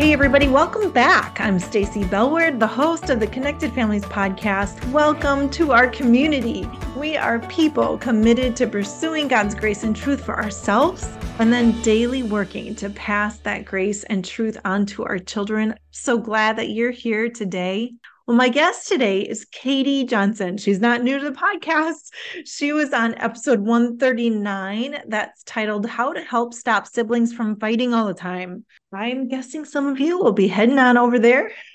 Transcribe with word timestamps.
Hey 0.00 0.14
everybody, 0.14 0.48
welcome 0.48 0.90
back. 0.90 1.42
I'm 1.42 1.58
Stacy 1.58 2.04
Bellward, 2.04 2.58
the 2.58 2.66
host 2.66 3.10
of 3.10 3.20
the 3.20 3.26
Connected 3.26 3.70
Families 3.74 4.06
podcast. 4.06 4.82
Welcome 4.92 5.50
to 5.50 5.72
our 5.72 5.88
community. 5.88 6.66
We 6.96 7.18
are 7.18 7.38
people 7.38 7.98
committed 7.98 8.56
to 8.56 8.66
pursuing 8.66 9.28
God's 9.28 9.54
grace 9.54 9.82
and 9.82 9.94
truth 9.94 10.24
for 10.24 10.42
ourselves 10.42 11.06
and 11.38 11.52
then 11.52 11.78
daily 11.82 12.22
working 12.22 12.74
to 12.76 12.88
pass 12.88 13.40
that 13.40 13.66
grace 13.66 14.02
and 14.04 14.24
truth 14.24 14.56
on 14.64 14.86
to 14.86 15.04
our 15.04 15.18
children. 15.18 15.74
So 15.90 16.16
glad 16.16 16.56
that 16.56 16.70
you're 16.70 16.92
here 16.92 17.28
today. 17.28 17.92
Well, 18.30 18.36
my 18.36 18.48
guest 18.48 18.86
today 18.86 19.22
is 19.22 19.44
Katie 19.46 20.04
Johnson. 20.04 20.56
She's 20.56 20.78
not 20.78 21.02
new 21.02 21.18
to 21.18 21.30
the 21.30 21.36
podcast. 21.36 22.12
She 22.44 22.72
was 22.72 22.92
on 22.92 23.16
episode 23.16 23.58
139 23.58 24.98
that's 25.08 25.42
titled 25.42 25.84
How 25.84 26.12
to 26.12 26.20
Help 26.22 26.54
Stop 26.54 26.86
Siblings 26.86 27.32
from 27.32 27.58
Fighting 27.58 27.92
All 27.92 28.06
the 28.06 28.14
Time. 28.14 28.64
I'm 28.92 29.26
guessing 29.26 29.64
some 29.64 29.88
of 29.88 29.98
you 29.98 30.16
will 30.16 30.30
be 30.30 30.46
heading 30.46 30.78
on 30.78 30.96
over 30.96 31.18
there. 31.18 31.50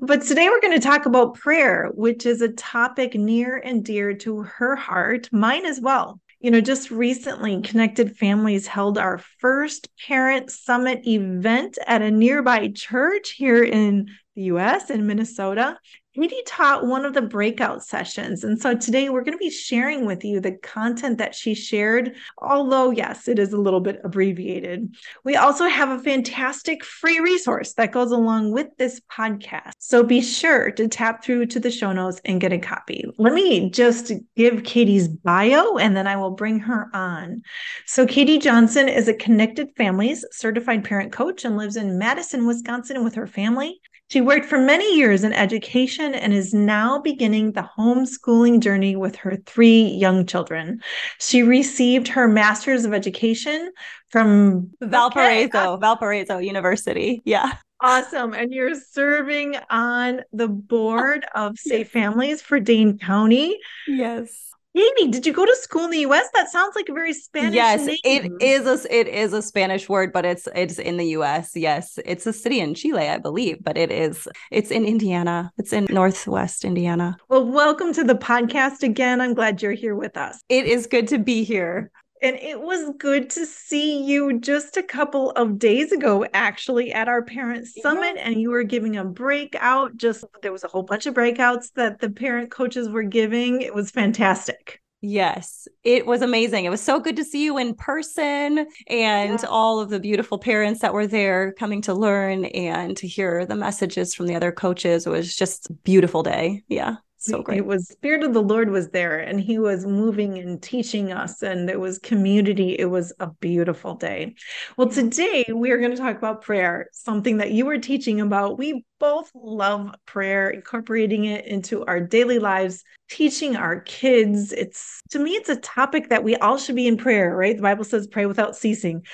but 0.00 0.22
today 0.22 0.48
we're 0.48 0.60
going 0.60 0.76
to 0.76 0.84
talk 0.84 1.06
about 1.06 1.34
prayer, 1.34 1.92
which 1.94 2.26
is 2.26 2.42
a 2.42 2.48
topic 2.48 3.14
near 3.14 3.58
and 3.58 3.84
dear 3.84 4.12
to 4.12 4.42
her 4.42 4.74
heart, 4.74 5.28
mine 5.30 5.66
as 5.66 5.80
well. 5.80 6.20
You 6.40 6.50
know, 6.50 6.60
just 6.60 6.90
recently, 6.90 7.62
Connected 7.62 8.16
Families 8.18 8.66
held 8.66 8.98
our 8.98 9.18
first 9.38 9.88
parent 10.06 10.50
summit 10.50 11.06
event 11.06 11.78
at 11.86 12.02
a 12.02 12.10
nearby 12.10 12.68
church 12.68 13.30
here 13.30 13.62
in 13.62 14.10
the 14.34 14.42
US 14.42 14.90
in 14.90 15.06
Minnesota. 15.06 15.78
Katie 16.14 16.42
taught 16.46 16.86
one 16.86 17.04
of 17.04 17.12
the 17.12 17.22
breakout 17.22 17.82
sessions. 17.82 18.44
And 18.44 18.60
so 18.60 18.76
today 18.76 19.08
we're 19.08 19.24
going 19.24 19.36
to 19.36 19.38
be 19.38 19.50
sharing 19.50 20.06
with 20.06 20.24
you 20.24 20.38
the 20.38 20.52
content 20.52 21.18
that 21.18 21.34
she 21.34 21.54
shared, 21.54 22.14
although, 22.38 22.92
yes, 22.92 23.26
it 23.26 23.40
is 23.40 23.52
a 23.52 23.60
little 23.60 23.80
bit 23.80 24.00
abbreviated. 24.04 24.94
We 25.24 25.34
also 25.34 25.66
have 25.66 25.88
a 25.88 26.00
fantastic 26.00 26.84
free 26.84 27.18
resource 27.18 27.72
that 27.74 27.90
goes 27.90 28.12
along 28.12 28.52
with 28.52 28.68
this 28.78 29.00
podcast. 29.10 29.72
So 29.80 30.04
be 30.04 30.20
sure 30.20 30.70
to 30.72 30.86
tap 30.86 31.24
through 31.24 31.46
to 31.46 31.58
the 31.58 31.70
show 31.72 31.92
notes 31.92 32.20
and 32.24 32.40
get 32.40 32.52
a 32.52 32.58
copy. 32.58 33.04
Let 33.18 33.34
me 33.34 33.70
just 33.70 34.12
give 34.36 34.62
Katie's 34.62 35.08
bio 35.08 35.78
and 35.78 35.96
then 35.96 36.06
I 36.06 36.14
will 36.14 36.30
bring 36.30 36.60
her 36.60 36.90
on. 36.94 37.42
So, 37.86 38.06
Katie 38.06 38.38
Johnson 38.38 38.88
is 38.88 39.08
a 39.08 39.14
Connected 39.14 39.70
Families 39.76 40.24
certified 40.30 40.84
parent 40.84 41.12
coach 41.12 41.44
and 41.44 41.56
lives 41.56 41.76
in 41.76 41.98
Madison, 41.98 42.46
Wisconsin 42.46 43.02
with 43.02 43.14
her 43.16 43.26
family. 43.26 43.80
She 44.14 44.20
worked 44.20 44.46
for 44.46 44.58
many 44.60 44.96
years 44.96 45.24
in 45.24 45.32
education 45.32 46.14
and 46.14 46.32
is 46.32 46.54
now 46.54 47.00
beginning 47.00 47.50
the 47.50 47.68
homeschooling 47.76 48.60
journey 48.60 48.94
with 48.94 49.16
her 49.16 49.38
three 49.44 49.82
young 49.82 50.24
children. 50.24 50.80
She 51.18 51.42
received 51.42 52.06
her 52.06 52.28
master's 52.28 52.84
of 52.84 52.94
education 52.94 53.72
from 54.10 54.70
Valparaiso, 54.80 55.78
Valparaiso 55.78 56.38
University. 56.38 57.22
Yeah. 57.24 57.54
Awesome. 57.80 58.34
And 58.34 58.52
you're 58.52 58.76
serving 58.76 59.56
on 59.68 60.20
the 60.32 60.46
board 60.46 61.26
oh, 61.34 61.48
of 61.48 61.58
Safe 61.58 61.90
Families 61.90 62.40
for 62.40 62.60
Dane 62.60 62.98
County. 62.98 63.58
Yes. 63.88 64.53
Amy, 64.76 65.08
did 65.08 65.24
you 65.24 65.32
go 65.32 65.44
to 65.44 65.56
school 65.60 65.84
in 65.84 65.92
the 65.92 66.00
U.S.? 66.00 66.28
That 66.34 66.50
sounds 66.50 66.74
like 66.74 66.88
a 66.88 66.92
very 66.92 67.12
Spanish. 67.12 67.54
Yes, 67.54 67.86
name. 67.86 67.96
it 68.02 68.32
is 68.42 68.66
a 68.66 68.92
it 68.92 69.06
is 69.06 69.32
a 69.32 69.40
Spanish 69.40 69.88
word, 69.88 70.12
but 70.12 70.24
it's 70.24 70.48
it's 70.52 70.80
in 70.80 70.96
the 70.96 71.06
U.S. 71.10 71.52
Yes, 71.54 71.96
it's 72.04 72.26
a 72.26 72.32
city 72.32 72.58
in 72.58 72.74
Chile, 72.74 73.08
I 73.08 73.18
believe, 73.18 73.62
but 73.62 73.78
it 73.78 73.92
is 73.92 74.26
it's 74.50 74.72
in 74.72 74.84
Indiana. 74.84 75.52
It's 75.58 75.72
in 75.72 75.86
Northwest 75.90 76.64
Indiana. 76.64 77.16
Well, 77.28 77.46
welcome 77.46 77.92
to 77.92 78.02
the 78.02 78.16
podcast 78.16 78.82
again. 78.82 79.20
I'm 79.20 79.34
glad 79.34 79.62
you're 79.62 79.72
here 79.72 79.94
with 79.94 80.16
us. 80.16 80.42
It 80.48 80.66
is 80.66 80.88
good 80.88 81.06
to 81.08 81.18
be 81.18 81.44
here. 81.44 81.92
And 82.24 82.38
it 82.40 82.58
was 82.58 82.90
good 82.96 83.28
to 83.30 83.44
see 83.44 84.02
you 84.02 84.40
just 84.40 84.78
a 84.78 84.82
couple 84.82 85.32
of 85.32 85.58
days 85.58 85.92
ago, 85.92 86.26
actually, 86.32 86.90
at 86.90 87.06
our 87.06 87.20
parent 87.20 87.66
summit. 87.66 88.16
And 88.18 88.40
you 88.40 88.48
were 88.48 88.62
giving 88.62 88.96
a 88.96 89.04
breakout. 89.04 89.98
Just 89.98 90.24
there 90.40 90.50
was 90.50 90.64
a 90.64 90.68
whole 90.68 90.84
bunch 90.84 91.04
of 91.04 91.12
breakouts 91.12 91.70
that 91.74 92.00
the 92.00 92.08
parent 92.08 92.50
coaches 92.50 92.88
were 92.88 93.02
giving. 93.02 93.60
It 93.60 93.74
was 93.74 93.90
fantastic. 93.90 94.80
Yes, 95.02 95.68
it 95.82 96.06
was 96.06 96.22
amazing. 96.22 96.64
It 96.64 96.70
was 96.70 96.80
so 96.80 96.98
good 96.98 97.16
to 97.16 97.24
see 97.24 97.44
you 97.44 97.58
in 97.58 97.74
person 97.74 98.66
and 98.86 99.38
yeah. 99.42 99.48
all 99.50 99.78
of 99.78 99.90
the 99.90 100.00
beautiful 100.00 100.38
parents 100.38 100.80
that 100.80 100.94
were 100.94 101.06
there 101.06 101.52
coming 101.58 101.82
to 101.82 101.92
learn 101.92 102.46
and 102.46 102.96
to 102.96 103.06
hear 103.06 103.44
the 103.44 103.54
messages 103.54 104.14
from 104.14 104.28
the 104.28 104.34
other 104.34 104.50
coaches. 104.50 105.06
It 105.06 105.10
was 105.10 105.36
just 105.36 105.68
a 105.68 105.74
beautiful 105.74 106.22
day. 106.22 106.62
Yeah 106.68 106.96
so 107.26 107.42
great. 107.42 107.58
It 107.58 107.66
was 107.66 107.88
Spirit 107.88 108.22
of 108.22 108.34
the 108.34 108.42
Lord 108.42 108.70
was 108.70 108.90
there 108.90 109.18
and 109.18 109.40
he 109.40 109.58
was 109.58 109.86
moving 109.86 110.38
and 110.38 110.62
teaching 110.62 111.12
us, 111.12 111.42
and 111.42 111.68
it 111.70 111.78
was 111.78 111.98
community. 111.98 112.76
It 112.78 112.86
was 112.86 113.12
a 113.20 113.28
beautiful 113.40 113.94
day. 113.94 114.34
Well, 114.76 114.88
today 114.88 115.44
we 115.54 115.70
are 115.70 115.78
going 115.78 115.90
to 115.90 115.96
talk 115.96 116.16
about 116.16 116.42
prayer, 116.42 116.88
something 116.92 117.38
that 117.38 117.52
you 117.52 117.66
were 117.66 117.78
teaching 117.78 118.20
about. 118.20 118.58
We 118.58 118.84
both 118.98 119.30
love 119.34 119.94
prayer, 120.06 120.50
incorporating 120.50 121.24
it 121.24 121.46
into 121.46 121.84
our 121.86 122.00
daily 122.00 122.38
lives, 122.38 122.84
teaching 123.10 123.56
our 123.56 123.80
kids. 123.80 124.52
It's 124.52 125.00
to 125.10 125.18
me, 125.18 125.32
it's 125.32 125.48
a 125.48 125.56
topic 125.56 126.08
that 126.08 126.24
we 126.24 126.36
all 126.36 126.58
should 126.58 126.76
be 126.76 126.86
in 126.86 126.96
prayer, 126.96 127.36
right? 127.36 127.56
The 127.56 127.62
Bible 127.62 127.84
says 127.84 128.06
pray 128.06 128.26
without 128.26 128.56
ceasing 128.56 129.04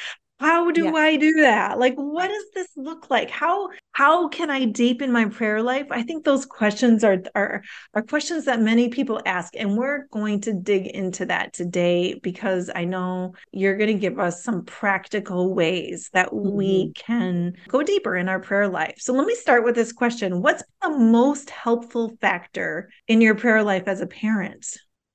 how 0.40 0.70
do 0.70 0.84
yeah. 0.84 0.92
i 0.92 1.16
do 1.16 1.32
that? 1.34 1.78
Like 1.78 1.94
what 1.96 2.28
does 2.28 2.44
this 2.54 2.68
look 2.76 3.10
like? 3.10 3.30
How 3.30 3.68
how 3.92 4.28
can 4.28 4.50
i 4.50 4.64
deepen 4.64 5.12
my 5.12 5.26
prayer 5.26 5.62
life? 5.62 5.86
I 5.90 6.02
think 6.02 6.24
those 6.24 6.46
questions 6.46 7.04
are 7.04 7.22
are 7.34 7.62
are 7.94 8.02
questions 8.02 8.46
that 8.46 8.60
many 8.60 8.88
people 8.88 9.20
ask 9.26 9.54
and 9.56 9.76
we're 9.76 10.06
going 10.06 10.40
to 10.42 10.54
dig 10.54 10.86
into 10.86 11.26
that 11.26 11.52
today 11.52 12.18
because 12.22 12.70
i 12.74 12.84
know 12.84 13.34
you're 13.52 13.76
going 13.76 13.92
to 13.92 14.00
give 14.00 14.18
us 14.18 14.42
some 14.42 14.64
practical 14.64 15.54
ways 15.54 16.08
that 16.14 16.30
mm-hmm. 16.30 16.50
we 16.50 16.92
can 16.94 17.52
go 17.68 17.82
deeper 17.82 18.16
in 18.16 18.28
our 18.28 18.40
prayer 18.40 18.68
life. 18.68 18.94
So 18.98 19.12
let 19.12 19.26
me 19.26 19.34
start 19.34 19.64
with 19.64 19.74
this 19.74 19.92
question. 19.92 20.40
What's 20.40 20.62
the 20.82 20.90
most 20.90 21.50
helpful 21.50 22.16
factor 22.20 22.90
in 23.08 23.20
your 23.20 23.34
prayer 23.34 23.62
life 23.62 23.84
as 23.86 24.00
a 24.00 24.06
parent? 24.06 24.66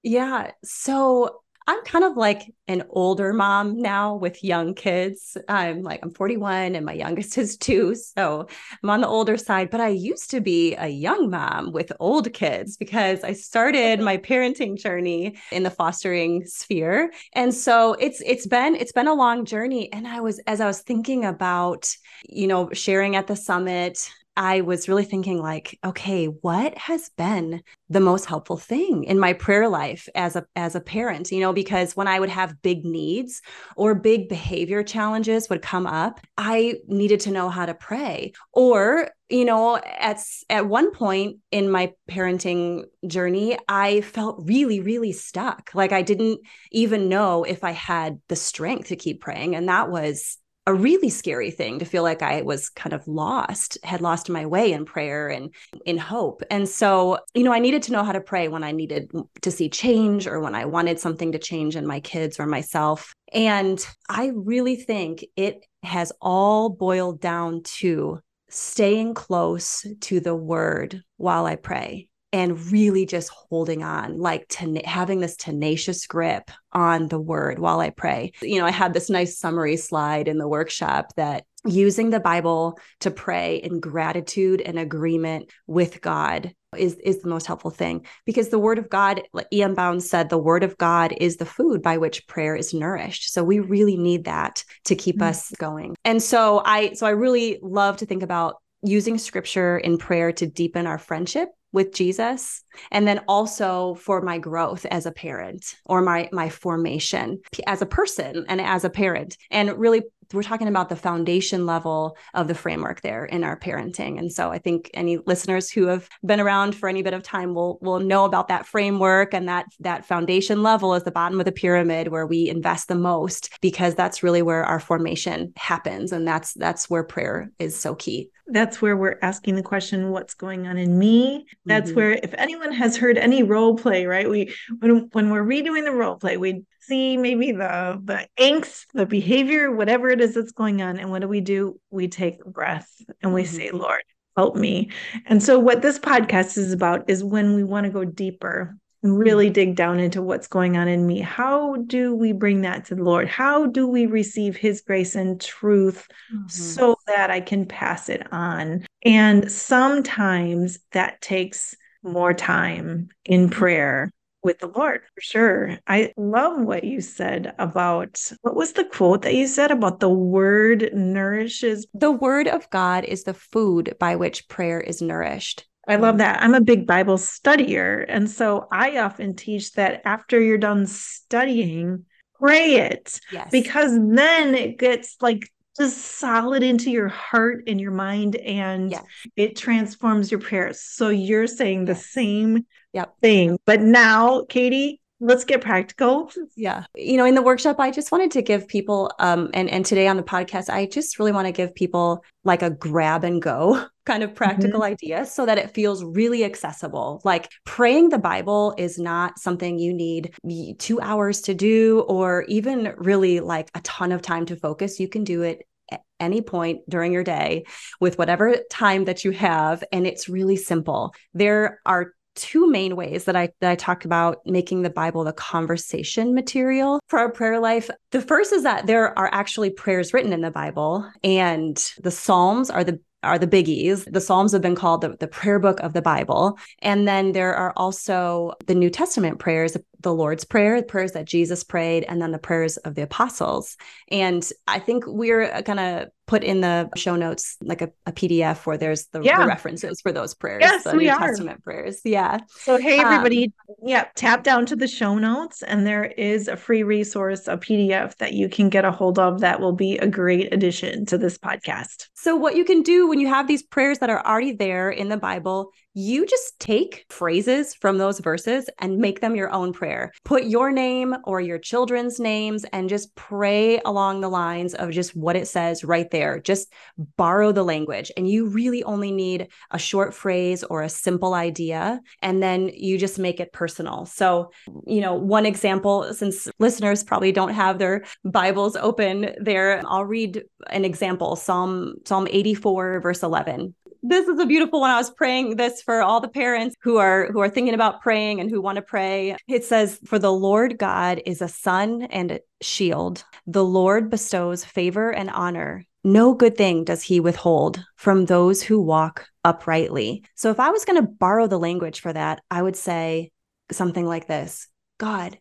Yeah 0.03 0.51
so 0.63 1.41
I'm 1.67 1.83
kind 1.83 2.05
of 2.05 2.15
like 2.15 2.53
an 2.67 2.83
older 2.89 3.33
mom 3.33 3.81
now 3.81 4.15
with 4.15 4.43
young 4.43 4.75
kids. 4.75 5.35
I'm 5.49 5.81
like, 5.81 5.99
I'm 6.03 6.11
41 6.11 6.75
and 6.75 6.85
my 6.85 6.93
youngest 6.93 7.37
is 7.37 7.57
two. 7.57 7.95
So 7.95 8.47
I'm 8.83 8.89
on 8.89 9.01
the 9.01 9.07
older 9.07 9.35
side, 9.35 9.71
but 9.71 9.81
I 9.81 9.89
used 9.89 10.29
to 10.31 10.41
be 10.41 10.75
a 10.75 10.87
young 10.87 11.29
mom 11.29 11.71
with 11.71 11.91
old 11.99 12.31
kids 12.33 12.77
because 12.77 13.23
I 13.23 13.33
started 13.33 13.99
my 13.99 14.17
parenting 14.17 14.77
journey 14.77 15.37
in 15.51 15.63
the 15.63 15.71
fostering 15.71 16.45
sphere. 16.45 17.11
And 17.33 17.53
so 17.53 17.93
it's, 17.93 18.21
it's 18.23 18.45
been, 18.45 18.75
it's 18.75 18.91
been 18.91 19.07
a 19.07 19.13
long 19.13 19.45
journey. 19.45 19.91
And 19.91 20.07
I 20.07 20.21
was, 20.21 20.39
as 20.45 20.61
I 20.61 20.67
was 20.67 20.81
thinking 20.81 21.25
about, 21.25 21.89
you 22.29 22.45
know, 22.47 22.69
sharing 22.73 23.15
at 23.15 23.25
the 23.25 23.35
summit, 23.35 24.07
I 24.37 24.61
was 24.61 24.89
really 24.89 25.05
thinking 25.05 25.41
like, 25.41 25.79
okay, 25.85 26.25
what 26.25 26.77
has 26.77 27.09
been 27.17 27.61
the 27.89 27.99
most 27.99 28.25
helpful 28.25 28.57
thing 28.57 29.03
in 29.05 29.19
my 29.19 29.33
prayer 29.33 29.69
life 29.69 30.09
as 30.15 30.35
a 30.35 30.45
as 30.55 30.75
a 30.75 30.81
parent, 30.81 31.31
you 31.31 31.39
know, 31.39 31.53
because 31.53 31.95
when 31.95 32.07
I 32.07 32.19
would 32.19 32.29
have 32.29 32.61
big 32.61 32.83
needs 32.83 33.41
or 33.75 33.95
big 33.95 34.27
behavior 34.27 34.83
challenges 34.83 35.49
would 35.49 35.61
come 35.61 35.87
up, 35.87 36.19
I 36.37 36.75
needed 36.87 37.21
to 37.21 37.31
know 37.31 37.49
how 37.49 37.65
to 37.65 37.73
pray. 37.73 38.33
Or, 38.51 39.09
you 39.29 39.45
know, 39.45 39.77
at 39.77 40.19
at 40.49 40.67
one 40.67 40.91
point 40.91 41.37
in 41.51 41.71
my 41.71 41.93
parenting 42.09 42.85
journey, 43.07 43.57
I 43.67 44.01
felt 44.01 44.43
really 44.45 44.79
really 44.81 45.13
stuck. 45.13 45.71
Like 45.73 45.91
I 45.91 46.01
didn't 46.01 46.41
even 46.71 47.07
know 47.07 47.43
if 47.43 47.63
I 47.63 47.71
had 47.71 48.19
the 48.27 48.35
strength 48.35 48.89
to 48.89 48.95
keep 48.95 49.21
praying, 49.21 49.55
and 49.55 49.69
that 49.69 49.89
was 49.89 50.37
a 50.67 50.73
really 50.73 51.09
scary 51.09 51.51
thing 51.51 51.79
to 51.79 51.85
feel 51.85 52.03
like 52.03 52.21
I 52.21 52.41
was 52.41 52.69
kind 52.69 52.93
of 52.93 53.07
lost, 53.07 53.77
had 53.83 54.01
lost 54.01 54.29
my 54.29 54.45
way 54.45 54.71
in 54.71 54.85
prayer 54.85 55.27
and 55.27 55.53
in 55.85 55.97
hope. 55.97 56.41
And 56.49 56.67
so, 56.67 57.19
you 57.35 57.43
know, 57.43 57.53
I 57.53 57.59
needed 57.59 57.83
to 57.83 57.91
know 57.91 58.03
how 58.03 58.11
to 58.11 58.21
pray 58.21 58.47
when 58.47 58.63
I 58.63 58.71
needed 58.71 59.11
to 59.41 59.51
see 59.51 59.69
change 59.69 60.25
or 60.25 60.39
when 60.39 60.55
I 60.55 60.65
wanted 60.65 60.99
something 60.99 61.31
to 61.33 61.39
change 61.39 61.75
in 61.75 61.85
my 61.85 61.99
kids 61.99 62.39
or 62.39 62.47
myself. 62.47 63.13
And 63.31 63.85
I 64.09 64.31
really 64.33 64.75
think 64.75 65.25
it 65.35 65.65
has 65.83 66.11
all 66.19 66.69
boiled 66.69 67.21
down 67.21 67.61
to 67.63 68.19
staying 68.49 69.13
close 69.13 69.85
to 70.01 70.19
the 70.19 70.35
word 70.35 71.03
while 71.17 71.45
I 71.45 71.57
pray 71.57 72.09
and 72.35 72.69
really 72.69 73.05
just 73.05 73.29
holding 73.29 73.81
on, 73.81 74.19
like 74.19 74.45
ten- 74.49 74.75
having 74.83 75.21
this 75.21 75.37
tenacious 75.37 76.05
grip 76.05 76.51
on 76.73 77.07
the 77.07 77.17
word 77.17 77.59
while 77.59 77.79
I 77.79 77.91
pray. 77.91 78.33
You 78.41 78.59
know, 78.59 78.65
I 78.65 78.71
had 78.71 78.93
this 78.93 79.09
nice 79.09 79.39
summary 79.39 79.77
slide 79.77 80.27
in 80.27 80.37
the 80.37 80.47
workshop 80.47 81.13
that 81.15 81.45
using 81.63 82.09
the 82.09 82.19
Bible 82.19 82.77
to 82.99 83.09
pray 83.09 83.55
in 83.55 83.79
gratitude 83.79 84.59
and 84.59 84.77
agreement 84.77 85.49
with 85.65 86.01
God 86.01 86.53
is 86.77 86.95
is 86.95 87.21
the 87.21 87.29
most 87.29 87.45
helpful 87.45 87.71
thing 87.71 88.05
because 88.25 88.49
the 88.49 88.59
word 88.59 88.79
of 88.79 88.89
God 88.89 89.21
like 89.31 89.47
E.M. 89.53 89.73
Bounds 89.73 90.09
said 90.09 90.27
the 90.27 90.37
word 90.37 90.65
of 90.65 90.77
God 90.77 91.13
is 91.17 91.37
the 91.37 91.45
food 91.45 91.81
by 91.81 91.97
which 91.97 92.27
prayer 92.27 92.53
is 92.53 92.73
nourished 92.73 93.31
so 93.31 93.45
we 93.45 93.59
really 93.61 93.95
need 93.95 94.25
that 94.25 94.65
to 94.83 94.93
keep 94.93 95.15
mm-hmm. 95.15 95.29
us 95.29 95.51
going 95.57 95.95
and 96.03 96.21
so 96.21 96.61
I 96.65 96.95
so 96.95 97.07
I 97.07 97.11
really 97.11 97.59
love 97.61 97.95
to 97.97 98.05
think 98.05 98.23
about 98.23 98.57
using 98.83 99.17
scripture 99.17 99.77
in 99.77 99.97
prayer 99.97 100.33
to 100.33 100.45
deepen 100.45 100.85
our 100.85 100.97
friendship 100.97 101.47
with 101.75 101.93
Jesus 101.93 102.63
and 102.91 103.07
then 103.07 103.19
also 103.27 103.93
for 103.95 104.21
my 104.21 104.39
growth 104.39 104.85
as 104.87 105.05
a 105.05 105.11
parent 105.11 105.75
or 105.85 106.01
my 106.01 106.29
my 106.31 106.49
formation 106.49 107.39
as 107.67 107.81
a 107.81 107.85
person 107.85 108.45
and 108.47 108.59
as 108.59 108.83
a 108.83 108.89
parent. 108.89 109.37
And 109.51 109.77
really 109.77 110.01
we're 110.33 110.43
talking 110.43 110.67
about 110.67 110.89
the 110.89 110.95
foundation 110.95 111.65
level 111.65 112.17
of 112.33 112.47
the 112.47 112.55
framework 112.55 113.01
there 113.01 113.25
in 113.25 113.43
our 113.43 113.57
parenting. 113.57 114.19
And 114.19 114.31
so 114.31 114.51
I 114.51 114.57
think 114.57 114.89
any 114.93 115.17
listeners 115.17 115.69
who 115.69 115.87
have 115.87 116.09
been 116.25 116.39
around 116.39 116.75
for 116.75 116.89
any 116.89 117.01
bit 117.01 117.13
of 117.13 117.23
time 117.23 117.53
will 117.53 117.77
will 117.81 117.99
know 117.99 118.25
about 118.25 118.47
that 118.47 118.65
framework 118.65 119.33
and 119.33 119.47
that 119.47 119.65
that 119.79 120.05
foundation 120.05 120.63
level 120.63 120.93
is 120.93 121.03
the 121.03 121.11
bottom 121.11 121.39
of 121.39 121.45
the 121.45 121.51
pyramid 121.51 122.09
where 122.09 122.25
we 122.25 122.49
invest 122.49 122.87
the 122.87 122.95
most 122.95 123.49
because 123.61 123.95
that's 123.95 124.23
really 124.23 124.41
where 124.41 124.63
our 124.63 124.79
formation 124.79 125.53
happens 125.55 126.11
and 126.11 126.27
that's 126.27 126.53
that's 126.53 126.89
where 126.89 127.03
prayer 127.03 127.51
is 127.59 127.77
so 127.77 127.95
key 127.95 128.29
that's 128.47 128.81
where 128.81 128.95
we're 128.95 129.17
asking 129.21 129.55
the 129.55 129.63
question 129.63 130.11
what's 130.11 130.33
going 130.33 130.67
on 130.67 130.77
in 130.77 130.97
me 130.97 131.45
that's 131.65 131.89
mm-hmm. 131.89 131.97
where 131.97 132.11
if 132.11 132.33
anyone 132.35 132.71
has 132.71 132.95
heard 132.95 133.17
any 133.17 133.43
role 133.43 133.75
play 133.75 134.05
right 134.05 134.29
we 134.29 134.53
when, 134.79 135.09
when 135.13 135.29
we're 135.29 135.43
redoing 135.43 135.83
the 135.83 135.91
role 135.91 136.15
play 136.15 136.37
we 136.37 136.63
see 136.87 137.17
maybe 137.17 137.51
the 137.51 138.01
the 138.03 138.27
angst 138.39 138.85
the 138.93 139.05
behavior 139.05 139.71
whatever 139.71 140.09
it 140.09 140.21
is 140.21 140.35
that's 140.35 140.51
going 140.51 140.81
on 140.81 140.97
and 140.97 141.09
what 141.09 141.21
do 141.21 141.27
we 141.27 141.41
do 141.41 141.79
we 141.89 142.07
take 142.07 142.37
a 142.45 142.49
breath 142.49 142.89
and 143.21 143.33
we 143.33 143.43
mm-hmm. 143.43 143.55
say 143.55 143.71
lord 143.71 144.03
help 144.37 144.55
me 144.55 144.89
and 145.25 145.41
so 145.41 145.59
what 145.59 145.81
this 145.81 145.99
podcast 145.99 146.57
is 146.57 146.73
about 146.73 147.09
is 147.09 147.23
when 147.23 147.55
we 147.55 147.63
want 147.63 147.85
to 147.85 147.91
go 147.91 148.03
deeper 148.03 148.75
and 149.05 149.19
really 149.19 149.51
dig 149.51 149.75
down 149.75 149.99
into 149.99 150.19
what's 150.19 150.47
going 150.47 150.77
on 150.77 150.87
in 150.87 151.05
me. 151.05 151.19
How 151.19 151.75
do 151.75 152.15
we 152.15 152.31
bring 152.31 152.61
that 152.61 152.85
to 152.85 152.95
the 152.95 153.03
Lord? 153.03 153.27
How 153.27 153.67
do 153.67 153.87
we 153.87 154.07
receive 154.07 154.55
His 154.55 154.81
grace 154.81 155.13
and 155.13 155.39
truth 155.39 156.07
mm-hmm. 156.33 156.47
so 156.47 156.95
that 157.05 157.29
I 157.29 157.39
can 157.39 157.67
pass 157.67 158.09
it 158.09 158.25
on? 158.33 158.83
And 159.03 159.51
sometimes 159.51 160.79
that 160.91 161.21
takes 161.21 161.75
more 162.01 162.33
time 162.33 163.09
in 163.25 163.41
mm-hmm. 163.41 163.53
prayer 163.53 164.11
with 164.45 164.59
the 164.59 164.67
Lord 164.67 165.01
for 165.13 165.21
sure. 165.21 165.79
I 165.87 166.13
love 166.15 166.61
what 166.61 166.83
you 166.83 167.01
said 167.01 167.53
about 167.57 168.21
what 168.41 168.55
was 168.55 168.73
the 168.73 168.85
quote 168.85 169.23
that 169.23 169.33
you 169.33 169.47
said 169.47 169.71
about 169.71 169.99
the 169.99 170.09
word 170.09 170.91
nourishes? 170.93 171.87
The 171.93 172.11
word 172.11 172.47
of 172.47 172.69
God 172.69 173.03
is 173.03 173.23
the 173.23 173.33
food 173.33 173.95
by 173.99 174.15
which 174.15 174.47
prayer 174.47 174.79
is 174.79 175.01
nourished. 175.01 175.65
I 175.87 175.97
love 175.97 176.19
that. 176.19 176.41
I'm 176.41 176.55
a 176.55 176.61
big 176.61 176.87
Bible 176.87 177.17
studier. 177.17 178.05
And 178.07 178.29
so 178.29 178.67
I 178.71 178.97
often 178.99 179.35
teach 179.35 179.73
that 179.73 180.01
after 180.05 180.39
you're 180.39 180.57
done 180.57 180.87
studying, 180.87 182.05
pray 182.39 182.75
it. 182.75 183.19
Yes. 183.31 183.49
Because 183.51 183.91
then 183.93 184.55
it 184.55 184.79
gets 184.79 185.17
like 185.21 185.51
just 185.77 185.97
solid 185.97 186.63
into 186.63 186.89
your 186.89 187.07
heart 187.07 187.63
and 187.67 187.79
your 187.79 187.91
mind 187.91 188.35
and 188.37 188.91
yes. 188.91 189.03
it 189.35 189.55
transforms 189.55 190.31
your 190.31 190.39
prayers. 190.39 190.79
So 190.79 191.09
you're 191.09 191.47
saying 191.47 191.85
the 191.85 191.95
same 191.95 192.65
yep. 192.93 193.13
thing. 193.21 193.57
But 193.65 193.81
now, 193.81 194.45
Katie, 194.45 195.01
let's 195.21 195.45
get 195.45 195.61
practical 195.61 196.29
yeah 196.57 196.83
you 196.93 197.15
know 197.15 197.23
in 197.23 197.35
the 197.35 197.41
workshop 197.41 197.79
i 197.79 197.89
just 197.89 198.11
wanted 198.11 198.29
to 198.29 198.41
give 198.41 198.67
people 198.67 199.09
um 199.19 199.49
and 199.53 199.69
and 199.69 199.85
today 199.85 200.09
on 200.09 200.17
the 200.17 200.23
podcast 200.23 200.69
i 200.69 200.85
just 200.85 201.17
really 201.17 201.31
want 201.31 201.47
to 201.47 201.53
give 201.53 201.73
people 201.73 202.21
like 202.43 202.61
a 202.61 202.69
grab 202.69 203.23
and 203.23 203.41
go 203.41 203.85
kind 204.05 204.23
of 204.23 204.35
practical 204.35 204.81
mm-hmm. 204.81 204.93
idea 204.93 205.25
so 205.25 205.45
that 205.45 205.57
it 205.57 205.73
feels 205.73 206.03
really 206.03 206.43
accessible 206.43 207.21
like 207.23 207.51
praying 207.65 208.09
the 208.09 208.17
bible 208.17 208.73
is 208.77 208.97
not 208.97 209.39
something 209.39 209.79
you 209.79 209.93
need 209.93 210.33
2 210.79 211.01
hours 211.01 211.41
to 211.41 211.53
do 211.53 212.01
or 212.07 212.43
even 212.47 212.93
really 212.97 213.39
like 213.39 213.69
a 213.75 213.81
ton 213.81 214.11
of 214.11 214.21
time 214.21 214.45
to 214.45 214.55
focus 214.55 214.99
you 214.99 215.07
can 215.07 215.23
do 215.23 215.41
it 215.41 215.63
at 215.91 216.01
any 216.19 216.41
point 216.41 216.81
during 216.89 217.11
your 217.13 217.23
day 217.23 217.63
with 217.99 218.17
whatever 218.17 218.55
time 218.69 219.05
that 219.05 219.23
you 219.23 219.31
have 219.31 219.83
and 219.91 220.07
it's 220.07 220.29
really 220.29 220.55
simple 220.55 221.13
there 221.33 221.79
are 221.85 222.11
two 222.35 222.69
main 222.69 222.95
ways 222.95 223.25
that 223.25 223.35
I 223.35 223.49
that 223.61 223.71
I 223.71 223.75
talk 223.75 224.05
about 224.05 224.39
making 224.45 224.81
the 224.81 224.89
Bible 224.89 225.23
the 225.23 225.33
conversation 225.33 226.35
material 226.35 226.99
for 227.07 227.17
our 227.17 227.31
prayer 227.31 227.59
life. 227.59 227.89
The 228.11 228.21
first 228.21 228.53
is 228.53 228.63
that 228.63 228.87
there 228.87 229.17
are 229.17 229.29
actually 229.33 229.71
prayers 229.71 230.13
written 230.13 230.33
in 230.33 230.41
the 230.41 230.51
Bible 230.51 231.09
and 231.23 231.77
the 232.03 232.11
Psalms 232.11 232.69
are 232.69 232.83
the 232.83 232.99
are 233.25 233.39
the 233.39 233.47
biggies. 233.47 234.11
The 234.11 234.21
Psalms 234.21 234.51
have 234.51 234.61
been 234.61 234.75
called 234.75 235.01
the, 235.01 235.17
the 235.19 235.27
prayer 235.27 235.59
book 235.59 235.79
of 235.81 235.93
the 235.93 236.01
Bible. 236.01 236.57
And 236.79 237.07
then 237.07 237.31
there 237.33 237.53
are 237.53 237.73
also 237.75 238.53
the 238.67 238.75
New 238.75 238.89
Testament 238.89 239.39
prayers, 239.39 239.75
the 240.01 240.13
Lord's 240.13 240.45
Prayer, 240.45 240.79
the 240.79 240.87
prayers 240.87 241.13
that 241.13 241.25
Jesus 241.25 241.63
prayed, 241.63 242.03
and 242.03 242.21
then 242.21 242.31
the 242.31 242.39
prayers 242.39 242.77
of 242.77 242.95
the 242.95 243.03
apostles. 243.03 243.77
And 244.09 244.47
I 244.67 244.79
think 244.79 245.05
we're 245.07 245.61
going 245.61 245.77
to 245.77 246.11
put 246.27 246.43
in 246.43 246.61
the 246.61 246.89
show 246.95 247.15
notes 247.15 247.57
like 247.61 247.81
a, 247.81 247.91
a 248.05 248.11
PDF 248.11 248.65
where 248.65 248.77
there's 248.77 249.05
the, 249.07 249.21
yeah. 249.21 249.39
the, 249.39 249.47
references 249.47 250.01
for 250.01 250.11
those 250.11 250.33
prayers, 250.33 250.61
yes, 250.61 250.83
the 250.83 250.93
New 250.93 251.09
are. 251.09 251.19
Testament 251.19 251.63
prayers. 251.63 252.01
Yeah. 252.03 252.39
So 252.49 252.77
hey 252.77 252.99
everybody, 252.99 253.53
um, 253.69 253.75
yeah, 253.83 254.05
tap 254.15 254.43
down 254.43 254.65
to 254.67 254.75
the 254.75 254.87
show 254.87 255.17
notes 255.17 255.61
and 255.61 255.85
there 255.85 256.05
is 256.05 256.47
a 256.47 256.57
free 256.57 256.83
resource, 256.83 257.47
a 257.47 257.57
PDF 257.57 258.15
that 258.17 258.33
you 258.33 258.49
can 258.49 258.69
get 258.69 258.85
a 258.85 258.91
hold 258.91 259.19
of 259.19 259.41
that 259.41 259.59
will 259.59 259.73
be 259.73 259.97
a 259.99 260.07
great 260.07 260.51
addition 260.53 261.05
to 261.07 261.17
this 261.17 261.37
podcast. 261.37 262.07
So 262.15 262.35
what 262.35 262.55
you 262.55 262.65
can 262.65 262.81
do 262.81 263.07
when 263.07 263.19
you 263.19 263.27
have 263.27 263.47
these 263.47 263.63
prayers 263.63 263.99
that 263.99 264.09
are 264.09 264.25
already 264.25 264.53
there 264.53 264.89
in 264.89 265.09
the 265.09 265.17
Bible, 265.17 265.71
you 265.97 266.25
just 266.25 266.59
take 266.59 267.05
phrases 267.09 267.73
from 267.73 267.97
those 267.97 268.19
verses 268.19 268.69
and 268.79 268.97
make 268.97 269.21
them 269.21 269.33
your 269.33 269.49
own 269.49 269.71
prayer. 269.71 270.11
Put 270.25 270.43
your 270.43 270.69
name 270.69 271.15
or 271.23 271.39
your 271.39 271.57
children's 271.57 272.19
names 272.19 272.65
and 272.73 272.89
just 272.89 273.15
pray 273.15 273.79
along 273.85 274.19
the 274.19 274.27
lines 274.27 274.73
of 274.73 274.91
just 274.91 275.15
what 275.15 275.37
it 275.37 275.47
says 275.47 275.85
right 275.85 276.11
there. 276.11 276.39
Just 276.41 276.73
borrow 277.15 277.53
the 277.53 277.63
language. 277.63 278.11
And 278.17 278.29
you 278.29 278.47
really 278.47 278.83
only 278.83 279.09
need 279.09 279.47
a 279.71 279.79
short 279.79 280.13
phrase 280.13 280.65
or 280.65 280.81
a 280.81 280.89
simple 280.89 281.33
idea. 281.33 282.01
And 282.21 282.43
then 282.43 282.69
you 282.73 282.97
just 282.97 283.17
make 283.17 283.39
it 283.39 283.53
personal. 283.53 284.05
So, 284.05 284.51
you 284.85 284.99
know, 284.99 285.13
one 285.13 285.45
example, 285.45 286.13
since 286.13 286.49
listeners 286.59 287.05
probably 287.05 287.31
don't 287.31 287.53
have 287.53 287.79
their 287.79 288.03
Bibles 288.25 288.75
open 288.75 289.33
there, 289.39 289.81
I'll 289.87 290.03
read 290.03 290.43
an 290.71 290.83
example 290.83 291.37
Psalm, 291.37 291.95
Psalm 292.03 292.27
84, 292.29 292.99
verse 292.99 293.23
11 293.23 293.73
this 294.09 294.27
is 294.27 294.39
a 294.39 294.45
beautiful 294.45 294.79
one. 294.79 294.91
I 294.91 294.97
was 294.97 295.09
praying 295.09 295.55
this 295.55 295.81
for 295.81 296.01
all 296.01 296.21
the 296.21 296.27
parents 296.27 296.75
who 296.81 296.97
are 296.97 297.31
who 297.31 297.39
are 297.39 297.49
thinking 297.49 297.73
about 297.73 298.01
praying 298.01 298.39
and 298.39 298.49
who 298.49 298.61
want 298.61 298.77
to 298.77 298.81
pray. 298.81 299.35
It 299.47 299.65
says, 299.65 299.99
"For 300.05 300.19
the 300.19 300.31
Lord 300.31 300.77
God 300.77 301.21
is 301.25 301.41
a 301.41 301.47
sun 301.47 302.03
and 302.03 302.31
a 302.31 302.39
shield. 302.61 303.23
The 303.47 303.63
Lord 303.63 304.09
bestows 304.09 304.63
favor 304.63 305.11
and 305.11 305.29
honor. 305.29 305.85
No 306.03 306.33
good 306.33 306.55
thing 306.55 306.83
does 306.83 307.01
he 307.03 307.19
withhold 307.19 307.83
from 307.95 308.25
those 308.25 308.61
who 308.61 308.79
walk 308.79 309.27
uprightly." 309.43 310.23
So 310.35 310.49
if 310.49 310.59
I 310.59 310.69
was 310.69 310.85
going 310.85 311.01
to 311.01 311.11
borrow 311.11 311.47
the 311.47 311.59
language 311.59 311.99
for 312.01 312.13
that, 312.13 312.41
I 312.51 312.61
would 312.61 312.75
say 312.75 313.31
something 313.71 314.05
like 314.05 314.27
this. 314.27 314.67
God, 314.99 315.39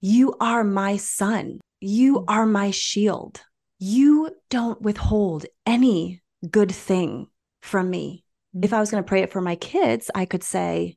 you 0.00 0.34
are 0.40 0.64
my 0.64 0.96
sun. 0.96 1.60
You 1.80 2.24
are 2.28 2.46
my 2.46 2.70
shield. 2.70 3.42
You 3.78 4.30
don't 4.50 4.80
withhold 4.80 5.46
any 5.66 6.22
good 6.50 6.70
thing 6.70 7.26
from 7.64 7.88
me. 7.88 8.22
If 8.62 8.74
I 8.74 8.78
was 8.78 8.90
going 8.90 9.02
to 9.02 9.08
pray 9.08 9.22
it 9.22 9.32
for 9.32 9.40
my 9.40 9.56
kids, 9.56 10.10
I 10.14 10.26
could 10.26 10.44
say, 10.44 10.96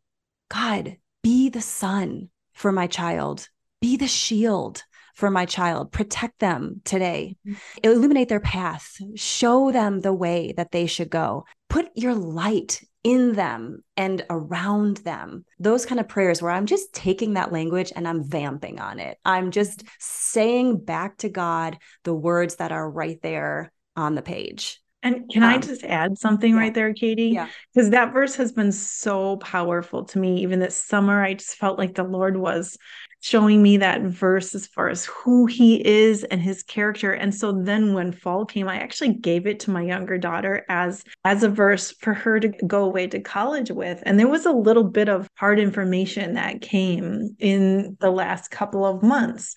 God, 0.49 0.97
be 1.23 1.47
the 1.49 1.61
sun 1.61 2.29
for 2.53 2.73
my 2.73 2.87
child, 2.87 3.47
be 3.79 3.95
the 3.95 4.07
shield 4.07 4.83
for 5.15 5.31
my 5.31 5.45
child, 5.45 5.93
protect 5.93 6.39
them 6.39 6.81
today, 6.83 7.37
mm-hmm. 7.47 7.57
illuminate 7.83 8.27
their 8.27 8.41
path, 8.41 8.97
show 9.15 9.71
them 9.71 10.01
the 10.01 10.13
way 10.13 10.53
that 10.57 10.71
they 10.71 10.85
should 10.87 11.09
go, 11.09 11.45
put 11.69 11.89
your 11.95 12.13
light 12.13 12.81
in 13.01 13.31
them 13.31 13.81
and 13.95 14.25
around 14.29 14.97
them. 14.97 15.45
Those 15.57 15.85
kind 15.85 16.01
of 16.01 16.09
prayers 16.09 16.41
where 16.41 16.51
I'm 16.51 16.65
just 16.65 16.93
taking 16.93 17.35
that 17.35 17.53
language 17.53 17.93
and 17.95 18.05
I'm 18.05 18.29
vamping 18.29 18.81
on 18.81 18.99
it. 18.99 19.17
I'm 19.23 19.51
just 19.51 19.83
saying 19.99 20.83
back 20.83 21.17
to 21.19 21.29
God 21.29 21.77
the 22.03 22.13
words 22.13 22.57
that 22.57 22.73
are 22.73 22.89
right 22.89 23.19
there 23.23 23.71
on 23.95 24.15
the 24.15 24.21
page. 24.21 24.81
And 25.03 25.29
can 25.29 25.43
um, 25.43 25.49
I 25.49 25.57
just 25.59 25.83
add 25.83 26.17
something 26.17 26.53
yeah. 26.53 26.59
right 26.59 26.73
there, 26.73 26.93
Katie? 26.93 27.29
Yeah. 27.29 27.47
Because 27.73 27.91
that 27.91 28.13
verse 28.13 28.35
has 28.35 28.51
been 28.51 28.71
so 28.71 29.37
powerful 29.37 30.05
to 30.05 30.19
me. 30.19 30.41
Even 30.41 30.59
this 30.59 30.77
summer, 30.77 31.23
I 31.23 31.35
just 31.35 31.55
felt 31.55 31.77
like 31.77 31.95
the 31.95 32.03
Lord 32.03 32.35
was 32.37 32.77
showing 33.21 33.61
me 33.61 33.77
that 33.77 34.01
verse 34.01 34.53
as 34.55 34.67
far 34.67 34.89
as 34.89 35.05
who 35.05 35.45
he 35.45 35.85
is 35.85 36.23
and 36.25 36.41
his 36.41 36.63
character. 36.63 37.11
And 37.13 37.33
so 37.33 37.51
then 37.51 37.93
when 37.93 38.11
fall 38.11 38.45
came 38.45 38.67
i 38.67 38.77
actually 38.77 39.13
gave 39.13 39.47
it 39.47 39.59
to 39.61 39.71
my 39.71 39.81
younger 39.81 40.17
daughter 40.17 40.65
as 40.69 41.03
as 41.25 41.43
a 41.43 41.49
verse 41.49 41.91
for 41.99 42.13
her 42.13 42.39
to 42.39 42.49
go 42.65 42.83
away 42.83 43.07
to 43.07 43.19
college 43.19 43.71
with. 43.71 44.01
And 44.05 44.19
there 44.19 44.27
was 44.27 44.45
a 44.45 44.51
little 44.51 44.83
bit 44.83 45.09
of 45.09 45.27
hard 45.35 45.59
information 45.59 46.33
that 46.35 46.61
came 46.61 47.35
in 47.39 47.97
the 47.99 48.11
last 48.11 48.51
couple 48.51 48.85
of 48.85 49.03
months. 49.03 49.55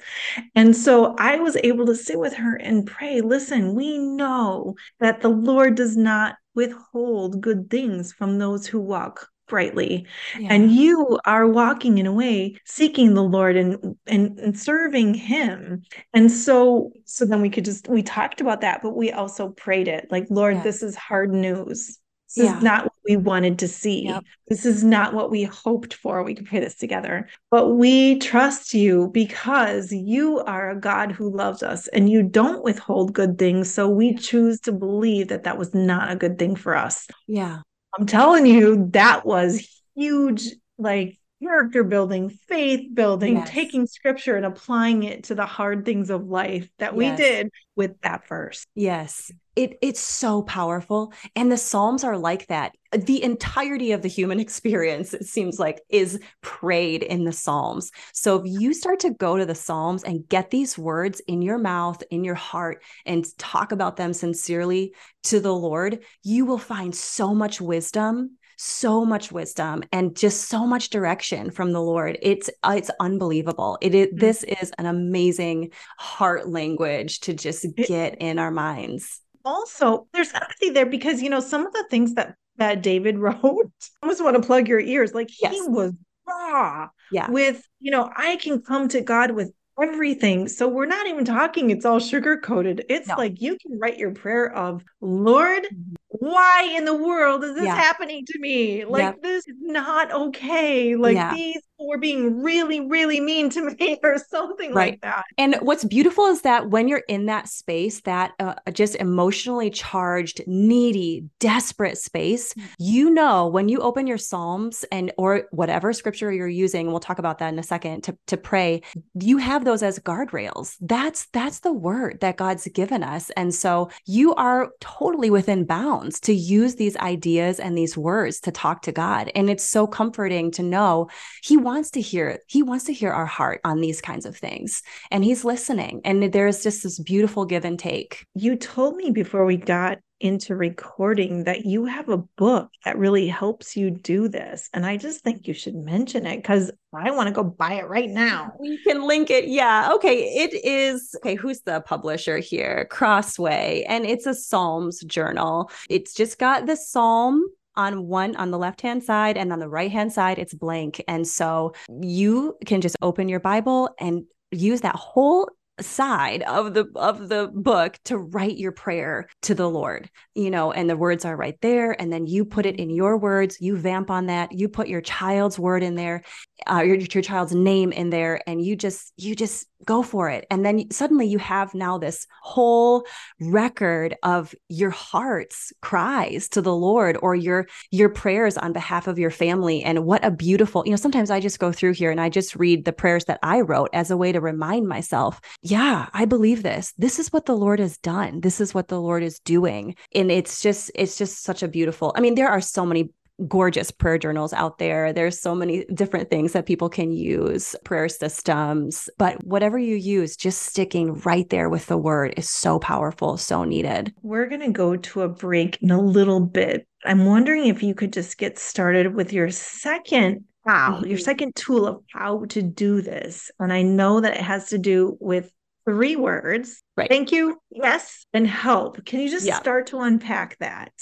And 0.54 0.76
so 0.76 1.14
i 1.18 1.36
was 1.36 1.56
able 1.62 1.86
to 1.86 1.94
sit 1.94 2.18
with 2.18 2.34
her 2.34 2.56
and 2.56 2.86
pray 2.86 3.20
listen 3.20 3.74
we 3.74 3.98
know 3.98 4.74
that 4.98 5.20
the 5.20 5.28
lord 5.28 5.74
does 5.74 5.96
not 5.96 6.36
withhold 6.54 7.40
good 7.40 7.70
things 7.70 8.12
from 8.12 8.38
those 8.38 8.66
who 8.66 8.80
walk 8.80 9.28
brightly 9.50 10.06
yeah. 10.38 10.48
and 10.50 10.70
you 10.70 11.18
are 11.26 11.46
walking 11.46 11.98
in 11.98 12.06
a 12.06 12.12
way 12.12 12.56
seeking 12.64 13.12
the 13.12 13.22
lord 13.22 13.56
and, 13.56 13.96
and 14.06 14.38
and 14.38 14.58
serving 14.58 15.12
him 15.12 15.82
and 16.14 16.32
so 16.32 16.90
so 17.04 17.26
then 17.26 17.42
we 17.42 17.50
could 17.50 17.64
just 17.64 17.88
we 17.88 18.02
talked 18.02 18.40
about 18.40 18.62
that 18.62 18.80
but 18.82 18.96
we 18.96 19.12
also 19.12 19.50
prayed 19.50 19.88
it 19.88 20.06
like 20.10 20.26
lord 20.30 20.62
this 20.62 20.82
is 20.82 20.96
hard 20.96 21.30
news 21.30 21.98
this 22.36 22.44
yeah. 22.44 22.56
is 22.56 22.62
not 22.62 22.84
what 22.84 22.92
we 23.08 23.16
wanted 23.16 23.58
to 23.58 23.68
see. 23.68 24.04
Yep. 24.04 24.24
This 24.48 24.64
is 24.64 24.84
not 24.84 25.14
what 25.14 25.30
we 25.30 25.42
hoped 25.42 25.94
for. 25.94 26.22
We 26.22 26.34
could 26.34 26.46
pray 26.46 26.60
this 26.60 26.76
together. 26.76 27.28
But 27.50 27.70
we 27.70 28.20
trust 28.20 28.72
you 28.72 29.10
because 29.12 29.90
you 29.90 30.38
are 30.40 30.70
a 30.70 30.78
God 30.78 31.10
who 31.10 31.34
loves 31.34 31.62
us 31.64 31.88
and 31.88 32.08
you 32.08 32.22
don't 32.22 32.62
withhold 32.62 33.14
good 33.14 33.36
things. 33.36 33.72
So 33.72 33.88
we 33.88 34.14
choose 34.14 34.60
to 34.60 34.72
believe 34.72 35.28
that 35.28 35.42
that 35.42 35.58
was 35.58 35.74
not 35.74 36.12
a 36.12 36.16
good 36.16 36.38
thing 36.38 36.54
for 36.54 36.76
us. 36.76 37.08
Yeah. 37.26 37.60
I'm 37.98 38.06
telling 38.06 38.46
you, 38.46 38.88
that 38.92 39.26
was 39.26 39.66
huge, 39.96 40.44
like 40.78 41.18
character 41.42 41.84
building, 41.84 42.30
faith 42.30 42.94
building, 42.94 43.36
Yes. 43.36 43.50
taking 43.50 43.86
scripture 43.86 44.36
and 44.36 44.46
applying 44.46 45.02
it 45.04 45.24
to 45.24 45.34
the 45.34 45.46
hard 45.46 45.84
things 45.84 46.10
of 46.10 46.26
life 46.28 46.68
that 46.78 46.94
we 46.94 47.10
did 47.10 47.50
with 47.76 48.00
that 48.02 48.28
verse. 48.28 48.64
Yes. 48.74 49.32
It 49.60 49.76
it's 49.82 50.00
so 50.00 50.40
powerful. 50.40 51.12
And 51.36 51.52
the 51.52 51.58
Psalms 51.58 52.02
are 52.02 52.16
like 52.16 52.46
that. 52.46 52.72
The 52.92 53.22
entirety 53.22 53.92
of 53.92 54.00
the 54.00 54.08
human 54.08 54.40
experience, 54.46 55.12
it 55.12 55.26
seems 55.26 55.58
like, 55.58 55.82
is 55.90 56.18
prayed 56.40 57.02
in 57.02 57.24
the 57.24 57.32
Psalms. 57.32 57.90
So 58.14 58.36
if 58.36 58.44
you 58.46 58.72
start 58.72 59.00
to 59.00 59.10
go 59.10 59.36
to 59.36 59.44
the 59.44 59.54
Psalms 59.54 60.02
and 60.02 60.26
get 60.30 60.50
these 60.50 60.78
words 60.78 61.20
in 61.28 61.42
your 61.42 61.58
mouth, 61.58 62.02
in 62.10 62.24
your 62.24 62.36
heart, 62.36 62.82
and 63.04 63.26
talk 63.36 63.70
about 63.70 63.96
them 63.98 64.14
sincerely 64.14 64.94
to 65.24 65.40
the 65.40 65.54
Lord, 65.54 66.04
you 66.22 66.46
will 66.46 66.56
find 66.58 66.94
so 66.94 67.34
much 67.34 67.60
wisdom 67.60 68.38
so 68.62 69.06
much 69.06 69.32
wisdom 69.32 69.82
and 69.90 70.14
just 70.14 70.48
so 70.50 70.66
much 70.66 70.90
direction 70.90 71.50
from 71.50 71.72
the 71.72 71.80
lord 71.80 72.18
it's 72.20 72.50
uh, 72.62 72.74
it's 72.76 72.90
unbelievable 73.00 73.78
it 73.80 73.94
is 73.94 74.08
Mhm. 74.08 74.20
this 74.20 74.42
is 74.44 74.70
an 74.76 74.84
amazing 74.84 75.70
heart 75.96 76.46
language 76.46 77.20
to 77.20 77.32
just 77.32 77.64
It- 77.64 77.88
get 77.88 78.16
in 78.20 78.38
our 78.38 78.50
minds 78.50 79.22
Also, 79.44 80.06
there's 80.12 80.32
empathy 80.32 80.70
there 80.70 80.86
because 80.86 81.22
you 81.22 81.30
know 81.30 81.40
some 81.40 81.66
of 81.66 81.72
the 81.72 81.84
things 81.90 82.14
that 82.14 82.36
that 82.56 82.82
David 82.82 83.18
wrote. 83.18 83.36
I 83.42 84.06
almost 84.06 84.22
want 84.22 84.36
to 84.36 84.42
plug 84.42 84.68
your 84.68 84.80
ears. 84.80 85.14
Like 85.14 85.30
he 85.30 85.38
Yes. 85.46 85.66
was 85.68 85.92
raw 86.26 86.88
yeah 87.10 87.28
with, 87.30 87.66
you 87.80 87.90
know, 87.90 88.08
I 88.16 88.36
can 88.36 88.60
come 88.62 88.88
to 88.88 89.00
God 89.00 89.32
with 89.32 89.52
everything. 89.82 90.46
So 90.46 90.68
we're 90.68 90.86
not 90.86 91.06
even 91.06 91.24
talking 91.24 91.70
it's 91.70 91.84
all 91.86 91.98
sugar 91.98 92.36
coated. 92.36 92.84
It's 92.88 93.08
No. 93.08 93.16
like 93.16 93.40
you 93.40 93.56
can 93.56 93.78
write 93.78 93.98
your 93.98 94.12
prayer 94.12 94.52
of, 94.54 94.84
Lord, 95.00 95.64
Mhm. 95.64 95.94
Why 96.10 96.72
in 96.76 96.84
the 96.84 96.94
world 96.94 97.44
is 97.44 97.54
this 97.54 97.64
Yeah. 97.64 97.76
happening 97.76 98.24
to 98.26 98.38
me? 98.38 98.84
Like 98.84 99.02
Yep. 99.02 99.22
this 99.22 99.46
is 99.46 99.54
not 99.60 100.10
okay. 100.12 100.96
Like 100.96 101.14
Yeah. 101.14 101.32
these 101.34 101.60
were 101.78 101.96
being 101.98 102.42
really, 102.42 102.80
really 102.80 103.20
mean 103.20 103.48
to 103.50 103.62
me 103.78 103.98
or 104.02 104.18
something 104.18 104.74
Right. 104.74 104.92
like 104.92 105.00
that. 105.00 105.24
And 105.38 105.54
what's 105.62 105.84
beautiful 105.84 106.26
is 106.26 106.42
that 106.42 106.68
when 106.68 106.88
you're 106.88 107.04
in 107.08 107.26
that 107.26 107.48
space, 107.48 108.00
that 108.02 108.32
uh, 108.38 108.54
just 108.72 108.96
emotionally 108.96 109.70
charged, 109.70 110.42
needy, 110.46 111.24
desperate 111.38 111.96
space, 111.96 112.52
Mm. 112.54 112.62
you 112.78 113.10
know 113.10 113.46
when 113.46 113.68
you 113.68 113.78
open 113.80 114.06
your 114.06 114.18
Psalms 114.18 114.84
and 114.92 115.12
or 115.16 115.44
whatever 115.52 115.92
scripture 115.92 116.30
you're 116.32 116.48
using, 116.48 116.88
we'll 116.90 117.00
talk 117.00 117.18
about 117.18 117.38
that 117.38 117.52
in 117.52 117.58
a 117.58 117.62
second 117.62 118.02
to 118.04 118.16
to 118.26 118.36
pray. 118.36 118.82
You 119.14 119.38
have 119.38 119.64
those 119.64 119.82
as 119.82 119.98
guardrails. 120.00 120.76
That's 120.80 121.28
that's 121.32 121.60
the 121.60 121.72
word 121.72 122.18
that 122.20 122.36
God's 122.36 122.66
given 122.68 123.02
us, 123.02 123.30
and 123.36 123.54
so 123.54 123.88
you 124.06 124.34
are 124.34 124.70
totally 124.80 125.30
within 125.30 125.64
bounds 125.64 125.99
to 126.20 126.32
use 126.32 126.76
these 126.76 126.96
ideas 126.96 127.60
and 127.60 127.76
these 127.76 127.98
words 127.98 128.40
to 128.40 128.50
talk 128.50 128.82
to 128.82 128.92
God. 128.92 129.30
And 129.34 129.50
it's 129.50 129.68
so 129.68 129.86
comforting 129.86 130.50
to 130.52 130.62
know 130.62 131.08
He 131.42 131.58
wants 131.58 131.90
to 131.90 132.00
hear. 132.00 132.38
He 132.46 132.62
wants 132.62 132.84
to 132.86 132.92
hear 132.94 133.12
our 133.12 133.26
heart 133.26 133.60
on 133.64 133.80
these 133.80 134.00
kinds 134.00 134.24
of 134.24 134.36
things 134.36 134.82
and 135.10 135.24
he's 135.24 135.44
listening 135.44 136.00
and 136.04 136.32
there's 136.32 136.62
just 136.62 136.82
this 136.82 136.98
beautiful 136.98 137.44
give 137.44 137.64
and 137.64 137.78
take 137.78 138.24
You 138.34 138.56
told 138.56 138.96
me 138.96 139.10
before 139.10 139.44
we 139.44 139.56
got 139.56 139.98
into 140.20 140.54
recording 140.54 141.44
that 141.44 141.64
you 141.64 141.86
have 141.86 142.08
a 142.08 142.18
book 142.18 142.70
that 142.84 142.98
really 142.98 143.26
helps 143.26 143.76
you 143.76 143.90
do 143.90 144.28
this. 144.28 144.68
And 144.72 144.84
I 144.86 144.96
just 144.96 145.24
think 145.24 145.48
you 145.48 145.54
should 145.54 145.74
mention 145.74 146.26
it 146.26 146.36
because 146.36 146.70
I 146.94 147.10
want 147.10 147.28
to 147.28 147.32
go 147.32 147.44
buy 147.44 147.74
it 147.74 147.88
right 147.88 148.10
now. 148.10 148.52
we 148.58 148.78
can 148.82 149.06
link 149.06 149.30
it 149.30 149.46
yeah 149.48 149.92
okay 149.94 150.22
it 150.34 150.52
is 150.64 151.14
okay 151.16 151.34
who's 151.36 151.60
the 151.62 151.80
publisher 151.82 152.38
here 152.38 152.86
crossway 152.90 153.84
and 153.88 154.04
it's 154.04 154.26
a 154.26 154.34
psalms 154.34 155.00
journal 155.04 155.70
it's 155.88 156.14
just 156.14 156.38
got 156.38 156.66
the 156.66 156.76
psalm 156.76 157.44
on 157.76 158.08
one 158.08 158.34
on 158.36 158.50
the 158.50 158.58
left 158.58 158.80
hand 158.80 159.02
side 159.04 159.36
and 159.36 159.52
on 159.52 159.60
the 159.60 159.68
right 159.68 159.92
hand 159.92 160.12
side 160.12 160.38
it's 160.38 160.52
blank 160.54 161.02
and 161.06 161.26
so 161.26 161.72
you 162.00 162.56
can 162.66 162.80
just 162.80 162.96
open 163.02 163.28
your 163.28 163.40
bible 163.40 163.88
and 164.00 164.24
use 164.50 164.80
that 164.80 164.96
whole 164.96 165.48
side 165.82 166.42
of 166.42 166.74
the 166.74 166.86
of 166.94 167.28
the 167.28 167.50
book 167.52 167.98
to 168.04 168.18
write 168.18 168.56
your 168.56 168.72
prayer 168.72 169.28
to 169.42 169.54
the 169.54 169.68
lord 169.68 170.10
you 170.34 170.50
know 170.50 170.72
and 170.72 170.88
the 170.88 170.96
words 170.96 171.24
are 171.24 171.36
right 171.36 171.60
there. 171.60 172.00
And 172.00 172.12
then 172.12 172.26
you 172.26 172.44
put 172.44 172.66
it 172.66 172.76
in 172.76 172.90
your 172.90 173.16
words 173.18 173.60
you 173.60 173.76
vamp 173.76 174.10
on 174.10 174.26
that 174.26 174.52
you 174.52 174.68
put 174.68 174.88
your 174.88 175.00
child's 175.00 175.58
word 175.58 175.82
in 175.82 175.94
there 175.94 176.22
uh, 176.66 176.80
your, 176.80 176.96
your 176.96 177.22
child's 177.22 177.54
name 177.54 177.92
in 177.92 178.10
there 178.10 178.40
and 178.46 178.64
you 178.64 178.76
just 178.76 179.12
you 179.16 179.34
just 179.34 179.66
go 179.84 180.02
for 180.02 180.28
it. 180.28 180.46
And 180.50 180.64
then 180.64 180.90
suddenly 180.90 181.26
you 181.26 181.38
have 181.38 181.74
now 181.74 181.98
this 181.98 182.26
whole 182.42 183.06
record 183.40 184.16
of 184.22 184.54
your 184.68 184.90
heart's 184.90 185.72
cries 185.80 186.48
to 186.50 186.62
the 186.62 186.74
lord 186.74 187.16
or 187.22 187.34
your 187.34 187.66
your 187.90 188.08
prayers 188.08 188.58
on 188.58 188.72
behalf 188.72 189.06
of 189.06 189.18
your 189.18 189.30
family. 189.30 189.82
And 189.82 190.04
what 190.04 190.24
a 190.24 190.30
beautiful 190.30 190.82
you 190.84 190.90
know 190.90 190.96
sometimes 190.96 191.30
i 191.30 191.40
just 191.40 191.58
go 191.58 191.72
through 191.72 191.94
here 191.94 192.10
and 192.10 192.20
i 192.20 192.28
just 192.28 192.56
read 192.56 192.84
the 192.84 192.92
prayers 192.92 193.24
that 193.26 193.38
i 193.42 193.60
wrote 193.60 193.90
as 193.92 194.10
a 194.10 194.16
way 194.16 194.32
to 194.32 194.40
remind 194.40 194.86
myself 194.86 195.40
yeah 195.62 196.08
i 196.12 196.24
believe 196.24 196.62
this. 196.62 196.92
This 196.98 197.18
is 197.18 197.32
what 197.32 197.46
the 197.46 197.56
lord 197.56 197.78
has 197.78 197.98
done. 197.98 198.40
This 198.40 198.60
is 198.60 198.74
what 198.74 198.88
the 198.88 199.00
lord 199.00 199.22
is 199.22 199.38
doing. 199.40 199.96
And 200.14 200.30
it's 200.30 200.62
just 200.62 200.90
it's 200.94 201.16
just 201.16 201.42
such 201.42 201.62
a 201.62 201.68
beautiful 201.68 202.12
i 202.16 202.20
mean 202.20 202.34
there 202.34 202.48
are 202.48 202.60
so 202.60 202.84
many 202.84 203.10
gorgeous 203.48 203.90
prayer 203.90 204.18
journals 204.18 204.52
out 204.52 204.78
there. 204.78 205.12
There's 205.12 205.40
so 205.40 205.54
many 205.54 205.84
different 205.94 206.30
things 206.30 206.52
that 206.52 206.66
people 206.66 206.88
can 206.88 207.12
use, 207.12 207.74
prayer 207.84 208.08
systems, 208.08 209.08
but 209.18 209.42
whatever 209.44 209.78
you 209.78 209.96
use, 209.96 210.36
just 210.36 210.62
sticking 210.62 211.14
right 211.20 211.48
there 211.50 211.68
with 211.68 211.86
the 211.86 211.96
word 211.98 212.34
is 212.36 212.48
so 212.48 212.78
powerful, 212.78 213.36
so 213.36 213.64
needed. 213.64 214.12
We're 214.22 214.48
going 214.48 214.60
to 214.62 214.70
go 214.72 214.96
to 214.96 215.22
a 215.22 215.28
break 215.28 215.78
in 215.82 215.90
a 215.90 216.00
little 216.00 216.40
bit. 216.40 216.86
I'm 217.04 217.24
wondering 217.24 217.66
if 217.66 217.82
you 217.82 217.94
could 217.94 218.12
just 218.12 218.38
get 218.38 218.58
started 218.58 219.14
with 219.14 219.32
your 219.32 219.50
second 219.50 220.44
how, 220.66 221.00
your 221.04 221.16
second 221.16 221.56
tool 221.56 221.86
of 221.86 222.02
how 222.12 222.44
to 222.50 222.60
do 222.60 223.00
this. 223.00 223.50
And 223.58 223.72
I 223.72 223.80
know 223.80 224.20
that 224.20 224.34
it 224.36 224.42
has 224.42 224.68
to 224.68 224.78
do 224.78 225.16
with 225.18 225.50
three 225.86 226.16
words 226.16 226.82
Right. 226.96 227.08
thank 227.08 227.32
you, 227.32 227.58
yes, 227.70 228.26
and 228.34 228.46
help. 228.46 229.02
Can 229.06 229.20
you 229.20 229.30
just 229.30 229.46
Yeah. 229.46 229.58
start 229.58 229.86
to 229.88 230.00
unpack 230.00 230.58
that? 230.58 230.92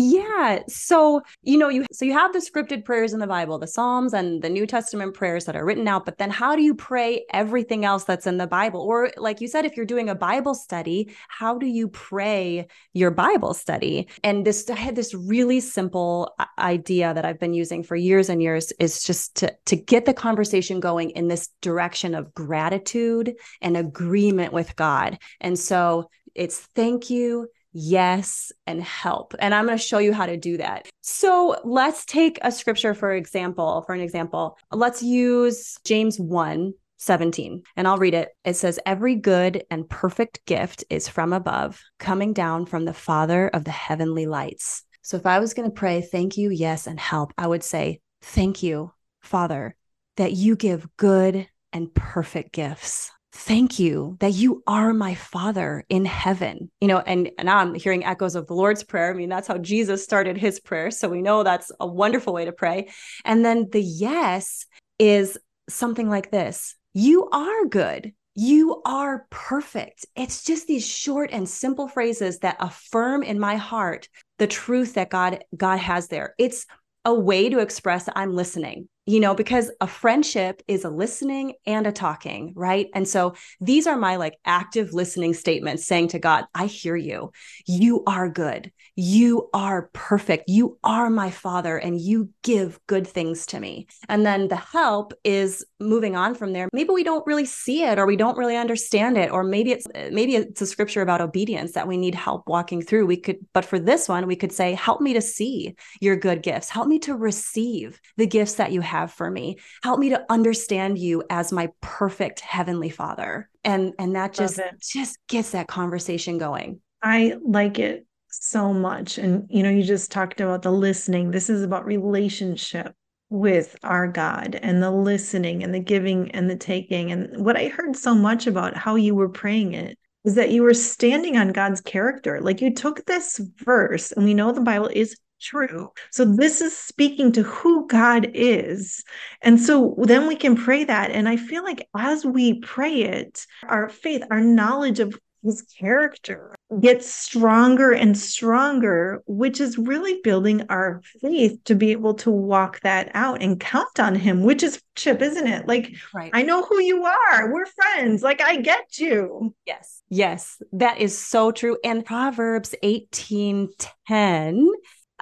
Yeah. 0.00 0.60
So, 0.68 1.22
you 1.42 1.58
know, 1.58 1.68
you 1.68 1.84
so 1.90 2.04
you 2.04 2.12
have 2.12 2.32
the 2.32 2.38
scripted 2.38 2.84
prayers 2.84 3.12
in 3.12 3.18
the 3.18 3.26
Bible, 3.26 3.58
the 3.58 3.66
Psalms 3.66 4.14
and 4.14 4.40
the 4.40 4.48
New 4.48 4.64
Testament 4.64 5.12
prayers 5.12 5.44
that 5.46 5.56
are 5.56 5.64
written 5.64 5.88
out, 5.88 6.04
but 6.04 6.18
then 6.18 6.30
how 6.30 6.54
do 6.54 6.62
you 6.62 6.76
pray 6.76 7.24
everything 7.32 7.84
else 7.84 8.04
that's 8.04 8.24
in 8.24 8.38
the 8.38 8.46
Bible? 8.46 8.80
Or 8.80 9.10
like 9.16 9.40
you 9.40 9.48
said 9.48 9.64
if 9.64 9.76
you're 9.76 9.84
doing 9.84 10.08
a 10.08 10.14
Bible 10.14 10.54
study, 10.54 11.12
how 11.26 11.58
do 11.58 11.66
you 11.66 11.88
pray 11.88 12.68
your 12.92 13.10
Bible 13.10 13.54
study? 13.54 14.06
And 14.22 14.44
this 14.44 14.70
I 14.70 14.76
had 14.76 14.94
this 14.94 15.14
really 15.14 15.58
simple 15.58 16.32
idea 16.60 17.12
that 17.12 17.24
I've 17.24 17.40
been 17.40 17.54
using 17.54 17.82
for 17.82 17.96
years 17.96 18.28
and 18.28 18.40
years 18.40 18.72
is 18.78 19.02
just 19.02 19.34
to 19.38 19.52
to 19.64 19.74
get 19.74 20.04
the 20.04 20.14
conversation 20.14 20.78
going 20.78 21.10
in 21.10 21.26
this 21.26 21.48
direction 21.60 22.14
of 22.14 22.32
gratitude 22.34 23.34
and 23.60 23.76
agreement 23.76 24.52
with 24.52 24.76
God. 24.76 25.18
And 25.40 25.58
so 25.58 26.08
it's 26.36 26.60
thank 26.76 27.10
you, 27.10 27.48
yes, 27.78 28.52
and 28.66 28.82
help. 28.82 29.34
And 29.38 29.54
I'm 29.54 29.66
going 29.66 29.78
to 29.78 29.82
show 29.82 29.98
you 29.98 30.12
how 30.12 30.26
to 30.26 30.36
do 30.36 30.56
that. 30.56 30.88
So 31.00 31.60
let's 31.64 32.04
take 32.04 32.38
a 32.42 32.50
scripture 32.50 32.94
for 32.94 33.12
example, 33.12 33.82
for 33.86 33.94
an 33.94 34.00
example. 34.00 34.58
Let's 34.72 35.02
use 35.02 35.78
James 35.84 36.18
1 36.18 36.72
17, 37.00 37.62
and 37.76 37.86
I'll 37.86 37.98
read 37.98 38.14
it. 38.14 38.30
It 38.44 38.54
says, 38.54 38.80
Every 38.84 39.14
good 39.14 39.62
and 39.70 39.88
perfect 39.88 40.44
gift 40.46 40.82
is 40.90 41.08
from 41.08 41.32
above, 41.32 41.80
coming 42.00 42.32
down 42.32 42.66
from 42.66 42.84
the 42.84 42.92
Father 42.92 43.46
of 43.48 43.62
the 43.62 43.70
heavenly 43.70 44.26
lights. 44.26 44.82
So 45.02 45.16
if 45.16 45.24
I 45.24 45.38
was 45.38 45.54
going 45.54 45.70
to 45.70 45.74
pray, 45.74 46.02
thank 46.02 46.36
you, 46.36 46.50
yes, 46.50 46.88
and 46.88 46.98
help, 46.98 47.32
I 47.38 47.46
would 47.46 47.62
say, 47.62 48.00
Thank 48.20 48.64
you, 48.64 48.92
Father, 49.22 49.76
that 50.16 50.32
you 50.32 50.56
give 50.56 50.88
good 50.96 51.48
and 51.72 51.94
perfect 51.94 52.52
gifts. 52.52 53.12
Thank 53.40 53.78
you 53.78 54.16
that 54.18 54.32
you 54.32 54.64
are 54.66 54.92
my 54.92 55.14
father 55.14 55.84
in 55.88 56.04
heaven. 56.04 56.72
You 56.80 56.88
know, 56.88 56.98
and, 56.98 57.30
and 57.38 57.48
I'm 57.48 57.72
hearing 57.72 58.04
echoes 58.04 58.34
of 58.34 58.48
the 58.48 58.54
Lord's 58.54 58.82
Prayer. 58.82 59.12
I 59.12 59.14
mean, 59.14 59.28
that's 59.28 59.46
how 59.46 59.58
Jesus 59.58 60.02
started 60.02 60.36
his 60.36 60.58
prayer. 60.58 60.90
So 60.90 61.08
we 61.08 61.22
know 61.22 61.44
that's 61.44 61.70
a 61.78 61.86
wonderful 61.86 62.32
way 62.32 62.46
to 62.46 62.52
pray. 62.52 62.88
And 63.24 63.44
then 63.44 63.68
the 63.70 63.80
yes 63.80 64.66
is 64.98 65.38
something 65.68 66.08
like 66.08 66.32
this 66.32 66.74
You 66.94 67.28
are 67.30 67.66
good. 67.66 68.12
You 68.34 68.82
are 68.84 69.26
perfect. 69.30 70.04
It's 70.16 70.42
just 70.42 70.66
these 70.66 70.86
short 70.86 71.30
and 71.32 71.48
simple 71.48 71.86
phrases 71.86 72.40
that 72.40 72.56
affirm 72.58 73.22
in 73.22 73.38
my 73.38 73.54
heart 73.54 74.08
the 74.38 74.48
truth 74.48 74.94
that 74.94 75.10
God 75.10 75.44
God 75.56 75.78
has 75.78 76.08
there. 76.08 76.34
It's 76.38 76.66
a 77.04 77.14
way 77.14 77.48
to 77.48 77.60
express 77.60 78.08
I'm 78.16 78.34
listening. 78.34 78.88
You 79.08 79.20
know, 79.20 79.34
because 79.34 79.70
a 79.80 79.86
friendship 79.86 80.62
is 80.68 80.84
a 80.84 80.90
listening 80.90 81.54
and 81.64 81.86
a 81.86 81.92
talking, 81.92 82.52
right? 82.54 82.88
And 82.92 83.08
so 83.08 83.34
these 83.58 83.86
are 83.86 83.96
my 83.96 84.16
like 84.16 84.36
active 84.44 84.92
listening 84.92 85.32
statements 85.32 85.86
saying 85.86 86.08
to 86.08 86.18
God, 86.18 86.44
I 86.54 86.66
hear 86.66 86.94
you. 86.94 87.32
You 87.66 88.04
are 88.06 88.28
good. 88.28 88.70
You 88.96 89.48
are 89.54 89.88
perfect. 89.94 90.50
You 90.50 90.76
are 90.84 91.08
my 91.08 91.30
father 91.30 91.78
and 91.78 91.98
you 91.98 92.28
give 92.42 92.78
good 92.86 93.06
things 93.06 93.46
to 93.46 93.60
me. 93.60 93.86
And 94.10 94.26
then 94.26 94.48
the 94.48 94.56
help 94.56 95.14
is 95.24 95.64
moving 95.80 96.14
on 96.16 96.34
from 96.34 96.52
there. 96.52 96.68
Maybe 96.72 96.90
we 96.90 97.04
don't 97.04 97.26
really 97.26 97.46
see 97.46 97.84
it 97.84 97.98
or 97.98 98.06
we 98.06 98.16
don't 98.16 98.36
really 98.36 98.56
understand 98.56 99.16
it 99.16 99.30
or 99.30 99.42
maybe 99.42 99.72
it's 99.72 99.86
eh, 99.94 100.10
maybe 100.12 100.36
it's 100.36 100.60
a 100.60 100.66
scripture 100.66 101.02
about 101.02 101.20
obedience 101.20 101.72
that 101.72 101.88
we 101.88 101.96
need 101.96 102.14
help 102.14 102.46
walking 102.46 102.82
through. 102.82 103.06
We 103.06 103.16
could 103.16 103.38
but 103.52 103.64
for 103.64 103.78
this 103.78 104.08
one 104.08 104.26
we 104.26 104.36
could 104.36 104.52
say 104.52 104.74
help 104.74 105.00
me 105.00 105.14
to 105.14 105.20
see 105.20 105.74
your 106.00 106.16
good 106.16 106.42
gifts. 106.42 106.68
Help 106.68 106.88
me 106.88 106.98
to 107.00 107.16
receive 107.16 108.00
the 108.16 108.26
gifts 108.26 108.54
that 108.54 108.72
you 108.72 108.80
have 108.80 108.98
have 108.98 109.12
for 109.12 109.30
me. 109.30 109.58
Help 109.82 109.98
me 109.98 110.10
to 110.10 110.24
understand 110.28 110.98
you 110.98 111.22
as 111.30 111.52
my 111.52 111.70
perfect 111.80 112.40
heavenly 112.40 112.90
father. 112.90 113.48
And 113.64 113.94
and 113.98 114.16
that 114.16 114.32
just 114.32 114.60
just 114.80 115.18
gets 115.28 115.50
that 115.50 115.68
conversation 115.68 116.38
going. 116.38 116.80
I 117.02 117.36
like 117.44 117.78
it 117.78 118.06
so 118.30 118.72
much. 118.72 119.18
And 119.18 119.46
you 119.48 119.62
know, 119.62 119.70
you 119.70 119.82
just 119.82 120.10
talked 120.10 120.40
about 120.40 120.62
the 120.62 120.72
listening. 120.72 121.30
This 121.30 121.48
is 121.48 121.62
about 121.62 121.86
relationship 121.86 122.94
with 123.30 123.76
our 123.82 124.08
God 124.08 124.58
and 124.62 124.82
the 124.82 124.90
listening 124.90 125.62
and 125.62 125.74
the 125.74 125.80
giving 125.80 126.30
and 126.32 126.48
the 126.48 126.56
taking. 126.56 127.12
And 127.12 127.44
what 127.44 127.56
I 127.56 127.68
heard 127.68 127.96
so 127.96 128.14
much 128.14 128.46
about 128.46 128.76
how 128.76 128.94
you 128.94 129.14
were 129.14 129.28
praying 129.28 129.74
it 129.74 129.98
is 130.24 130.34
that 130.34 130.50
you 130.50 130.62
were 130.62 130.74
standing 130.74 131.36
on 131.36 131.52
God's 131.52 131.80
character. 131.80 132.40
Like 132.40 132.60
you 132.60 132.74
took 132.74 133.04
this 133.06 133.40
verse, 133.64 134.12
and 134.12 134.24
we 134.24 134.34
know 134.34 134.52
the 134.52 134.60
Bible 134.60 134.90
is 134.92 135.16
true. 135.40 135.90
So 136.10 136.24
this 136.24 136.60
is 136.60 136.76
speaking 136.76 137.32
to 137.32 137.42
who 137.42 137.86
God 137.86 138.30
is. 138.34 139.04
And 139.42 139.60
so 139.60 139.94
then 139.98 140.26
we 140.26 140.36
can 140.36 140.56
pray 140.56 140.84
that. 140.84 141.10
And 141.10 141.28
I 141.28 141.36
feel 141.36 141.62
like 141.62 141.88
as 141.96 142.24
we 142.24 142.60
pray 142.60 143.02
it, 143.02 143.46
our 143.68 143.88
faith, 143.88 144.24
our 144.30 144.40
knowledge 144.40 145.00
of 145.00 145.18
his 145.42 145.62
character 145.62 146.54
gets 146.80 147.12
stronger 147.12 147.92
and 147.92 148.16
stronger, 148.16 149.22
which 149.26 149.60
is 149.60 149.78
really 149.78 150.20
building 150.22 150.66
our 150.68 151.00
faith 151.20 151.62
to 151.64 151.74
be 151.74 151.92
able 151.92 152.14
to 152.14 152.30
walk 152.30 152.80
that 152.80 153.10
out 153.14 153.42
and 153.42 153.60
count 153.60 153.98
on 153.98 154.14
him, 154.14 154.42
which 154.42 154.62
is 154.62 154.82
chip, 154.94 155.22
isn't 155.22 155.46
it? 155.46 155.66
Like, 155.66 155.94
right. 156.12 156.30
I 156.34 156.42
know 156.42 156.62
who 156.62 156.80
you 156.80 157.04
are. 157.04 157.52
We're 157.52 157.66
friends. 157.66 158.22
Like, 158.22 158.40
I 158.40 158.56
get 158.56 158.98
you. 158.98 159.54
Yes. 159.66 160.02
Yes. 160.08 160.60
That 160.72 160.98
is 160.98 161.16
so 161.16 161.52
true. 161.52 161.78
And 161.84 162.04
Proverbs 162.04 162.74
18 162.82 163.68
10 164.06 164.68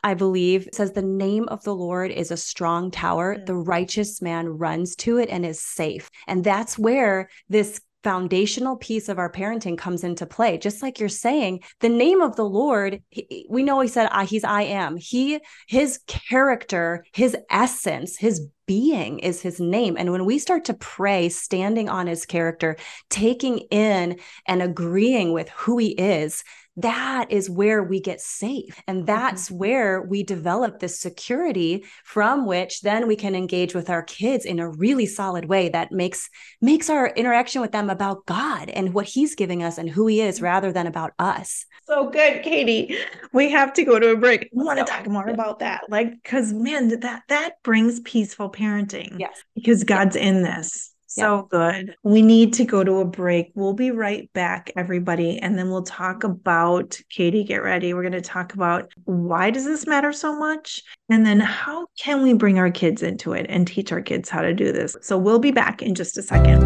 I 0.04 0.14
believe, 0.14 0.68
says 0.72 0.92
the 0.92 1.02
name 1.02 1.48
of 1.48 1.64
the 1.64 1.74
Lord 1.74 2.12
is 2.12 2.30
a 2.30 2.36
strong 2.36 2.92
tower. 2.92 3.34
Mm. 3.34 3.46
The 3.46 3.56
righteous 3.56 4.22
man 4.22 4.46
runs 4.46 4.94
to 4.96 5.18
it 5.18 5.28
and 5.30 5.44
is 5.44 5.60
safe. 5.60 6.10
And 6.28 6.44
that's 6.44 6.78
where 6.78 7.28
this 7.48 7.80
foundational 8.06 8.76
piece 8.76 9.08
of 9.08 9.18
our 9.18 9.28
parenting 9.28 9.76
comes 9.76 10.04
into 10.04 10.26
play. 10.26 10.56
Just 10.58 10.80
like 10.80 11.00
you're 11.00 11.08
saying, 11.08 11.58
the 11.80 11.88
name 11.88 12.20
of 12.20 12.36
the 12.36 12.44
Lord, 12.44 13.02
he, 13.08 13.48
we 13.50 13.64
know 13.64 13.80
he 13.80 13.88
said, 13.88 14.08
ah, 14.12 14.24
he's 14.24 14.44
I 14.44 14.62
am. 14.62 14.96
He, 14.96 15.40
his 15.66 15.98
character, 16.06 17.04
his 17.12 17.36
essence, 17.50 18.16
his 18.16 18.46
being 18.64 19.18
is 19.18 19.42
his 19.42 19.58
name. 19.58 19.96
And 19.98 20.12
when 20.12 20.24
we 20.24 20.38
start 20.38 20.66
to 20.66 20.74
pray, 20.74 21.28
standing 21.30 21.88
on 21.88 22.06
his 22.06 22.26
character, 22.26 22.76
taking 23.10 23.58
in 23.72 24.20
and 24.46 24.62
agreeing 24.62 25.32
with 25.32 25.48
who 25.48 25.76
he 25.78 25.88
is, 25.88 26.44
that 26.76 27.30
is 27.30 27.48
where 27.48 27.82
we 27.82 28.00
get 28.00 28.20
safe. 28.20 28.80
And 28.86 29.06
that's 29.06 29.46
mm-hmm. 29.46 29.58
where 29.58 30.02
we 30.02 30.22
develop 30.22 30.78
this 30.78 31.00
security 31.00 31.84
from 32.04 32.46
which 32.46 32.82
then 32.82 33.06
we 33.06 33.16
can 33.16 33.34
engage 33.34 33.74
with 33.74 33.88
our 33.88 34.02
kids 34.02 34.44
in 34.44 34.58
a 34.58 34.68
really 34.68 35.06
solid 35.06 35.46
way 35.46 35.68
that 35.70 35.92
makes 35.92 36.28
makes 36.60 36.90
our 36.90 37.08
interaction 37.08 37.60
with 37.60 37.72
them 37.72 37.88
about 37.88 38.26
God 38.26 38.68
and 38.68 38.92
what 38.92 39.06
he's 39.06 39.34
giving 39.34 39.62
us 39.62 39.78
and 39.78 39.88
who 39.88 40.06
he 40.06 40.20
is 40.20 40.42
rather 40.42 40.72
than 40.72 40.86
about 40.86 41.12
us. 41.18 41.64
So 41.86 42.10
good, 42.10 42.42
Katie. 42.42 42.96
We 43.32 43.50
have 43.50 43.72
to 43.74 43.84
go 43.84 43.98
to 43.98 44.10
a 44.10 44.16
break. 44.16 44.44
I 44.44 44.48
want 44.52 44.78
to 44.78 44.84
talk 44.84 45.06
more 45.06 45.28
about 45.28 45.60
that. 45.60 45.82
Like 45.88 46.22
cuz 46.24 46.52
man 46.52 46.88
that 47.00 47.22
that 47.28 47.54
brings 47.62 48.00
peaceful 48.00 48.50
parenting. 48.50 49.18
Yes. 49.18 49.42
Because 49.54 49.84
God's 49.84 50.16
in 50.16 50.42
this. 50.42 50.92
So 51.18 51.42
good. 51.50 51.96
We 52.02 52.20
need 52.20 52.52
to 52.54 52.64
go 52.64 52.84
to 52.84 52.98
a 52.98 53.04
break. 53.04 53.50
We'll 53.54 53.72
be 53.72 53.90
right 53.90 54.30
back, 54.32 54.70
everybody. 54.76 55.38
And 55.38 55.58
then 55.58 55.70
we'll 55.70 55.82
talk 55.82 56.24
about 56.24 57.00
Katie, 57.08 57.42
get 57.42 57.62
ready. 57.62 57.94
We're 57.94 58.02
going 58.02 58.12
to 58.12 58.20
talk 58.20 58.52
about 58.52 58.90
why 59.04 59.50
does 59.50 59.64
this 59.64 59.86
matter 59.86 60.12
so 60.12 60.38
much? 60.38 60.82
And 61.08 61.24
then 61.24 61.40
how 61.40 61.86
can 61.98 62.22
we 62.22 62.34
bring 62.34 62.58
our 62.58 62.70
kids 62.70 63.02
into 63.02 63.32
it 63.32 63.46
and 63.48 63.66
teach 63.66 63.92
our 63.92 64.02
kids 64.02 64.28
how 64.28 64.42
to 64.42 64.52
do 64.52 64.72
this? 64.72 64.96
So 65.00 65.16
we'll 65.16 65.38
be 65.38 65.52
back 65.52 65.80
in 65.80 65.94
just 65.94 66.18
a 66.18 66.22
second. 66.22 66.62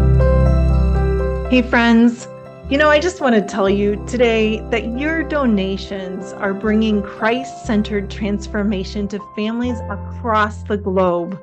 Hey, 1.49 1.61
friends. 1.61 2.27
You 2.69 2.77
know, 2.77 2.89
I 2.89 2.99
just 2.99 3.19
want 3.19 3.35
to 3.35 3.41
tell 3.41 3.69
you 3.69 4.01
today 4.07 4.61
that 4.69 4.97
your 4.97 5.23
donations 5.23 6.31
are 6.31 6.53
bringing 6.53 7.03
Christ 7.03 7.65
centered 7.65 8.09
transformation 8.09 9.09
to 9.09 9.19
families 9.35 9.79
across 9.89 10.63
the 10.63 10.77
globe. 10.77 11.41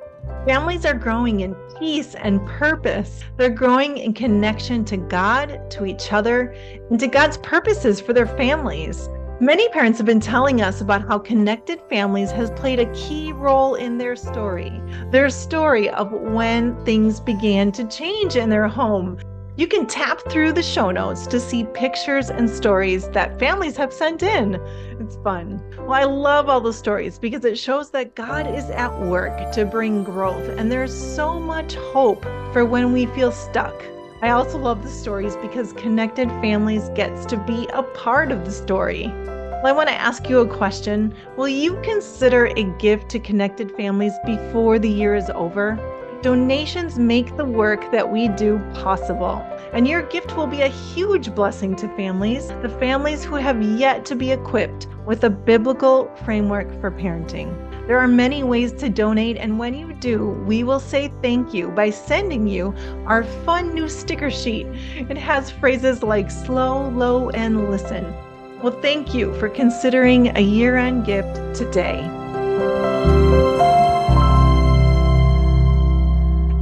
Families 0.49 0.87
are 0.87 0.95
growing 0.95 1.41
in 1.41 1.55
peace 1.79 2.15
and 2.15 2.45
purpose. 2.47 3.23
They're 3.37 3.51
growing 3.51 3.99
in 3.99 4.15
connection 4.15 4.83
to 4.87 4.97
God, 4.97 5.71
to 5.73 5.85
each 5.85 6.11
other, 6.11 6.55
and 6.89 6.99
to 7.01 7.07
God's 7.07 7.37
purposes 7.37 8.01
for 8.01 8.15
their 8.15 8.27
families. 8.27 9.11
Many 9.41 9.69
parents 9.69 9.99
have 9.99 10.07
been 10.07 10.21
telling 10.21 10.63
us 10.63 10.81
about 10.81 11.07
how 11.07 11.19
connected 11.19 11.83
families 11.91 12.31
has 12.31 12.51
played 12.53 12.81
a 12.81 12.91
key 12.95 13.31
role 13.31 13.75
in 13.75 13.99
their 13.99 14.17
story. 14.17 14.81
Their 15.11 15.29
story 15.29 15.91
of 15.91 16.13
when 16.13 16.83
things 16.87 17.21
began 17.21 17.71
to 17.73 17.85
change 17.85 18.35
in 18.35 18.49
their 18.49 18.69
home, 18.69 19.19
you 19.59 19.67
can 19.67 19.87
tap 19.87 20.21
through 20.31 20.53
the 20.53 20.63
show 20.63 20.93
notes 20.93 21.27
to 21.27 21.41
see 21.41 21.65
pictures 21.75 22.31
and 22.31 22.49
stories 22.49 23.09
that 23.09 23.41
families 23.41 23.77
have 23.77 23.93
sent 23.93 24.23
in. 24.23 24.55
It's 25.01 25.17
fun. 25.17 25.61
Well, 25.79 25.95
I 25.95 26.05
love 26.05 26.49
all 26.49 26.61
the 26.61 26.73
stories 26.73 27.19
because 27.19 27.45
it 27.45 27.59
shows 27.59 27.91
that 27.91 28.15
God 28.15 28.47
is 28.47 28.71
at 28.71 28.97
work 29.01 29.51
to 29.55 29.65
bring 29.65 30.05
growth, 30.05 30.49
and 30.57 30.71
there's 30.71 30.95
so 30.95 31.41
much 31.41 31.75
hope 31.75 32.23
for 32.53 32.65
when 32.65 32.93
we 32.93 33.07
feel 33.07 33.33
stuck. 33.33 33.75
I 34.23 34.31
also 34.31 34.59
love 34.59 34.85
the 34.85 34.91
stories 34.91 35.35
because 35.39 35.73
Connected 35.73 36.29
Families 36.41 36.89
gets 36.91 37.27
to 37.27 37.37
be 37.37 37.67
a 37.73 37.83
part 37.83 38.31
of 38.31 38.45
the 38.45 38.53
story. 38.53 39.09
Well, 39.09 39.67
I 39.67 39.73
want 39.73 39.89
to 39.89 40.01
ask 40.01 40.29
you 40.29 40.39
a 40.39 40.47
question. 40.47 41.13
Will 41.37 41.49
you 41.49 41.81
consider 41.83 42.47
a 42.47 42.63
gift 42.79 43.09
to 43.09 43.19
Connected 43.19 43.73
Families 43.73 44.15
before 44.25 44.79
the 44.79 44.89
year 44.89 45.17
is 45.17 45.29
over? 45.31 45.77
Donations 46.21 46.99
make 46.99 47.37
the 47.37 47.45
work 47.45 47.93
that 47.93 48.11
we 48.11 48.27
do 48.27 48.59
possible. 48.75 49.37
And 49.73 49.87
your 49.87 50.03
gift 50.03 50.37
will 50.37 50.49
be 50.49 50.63
a 50.63 50.69
huge 50.69 51.33
blessing 51.33 51.77
to 51.77 51.89
families, 51.97 52.49
the 52.61 52.77
families 52.81 53.23
who 53.23 53.37
have 53.37 53.63
yet 53.63 54.05
to 54.07 54.17
be 54.17 54.33
equipped 54.33 54.89
with 55.07 55.23
a 55.23 55.31
biblical 55.31 56.11
framework 56.25 56.69
for 56.81 56.91
parenting. 56.91 57.55
There 57.87 57.99
are 57.99 58.09
many 58.09 58.43
ways 58.43 58.73
to 58.73 58.89
donate, 58.89 59.37
and 59.37 59.61
when 59.61 59.75
you 59.75 59.93
do, 59.93 60.31
we 60.45 60.65
will 60.65 60.81
say 60.81 61.13
thank 61.23 61.55
you 61.55 61.69
by 61.69 61.91
sending 61.91 62.49
you 62.49 62.75
our 63.07 63.23
fun 63.23 63.73
new 63.73 63.89
sticker 63.89 64.31
sheet. 64.31 64.67
It 64.97 65.17
has 65.17 65.53
phrases 65.53 66.03
like 66.03 66.33
slow, 66.33 66.89
low, 66.91 67.31
and 67.31 67.71
listen. 67.71 68.13
Well, 68.61 68.79
thank 68.83 69.15
you 69.15 69.33
for 69.35 69.49
considering 69.49 70.37
a 70.37 70.41
year 70.41 70.77
end 70.77 71.07
gift 71.07 71.55
today. 71.55 73.17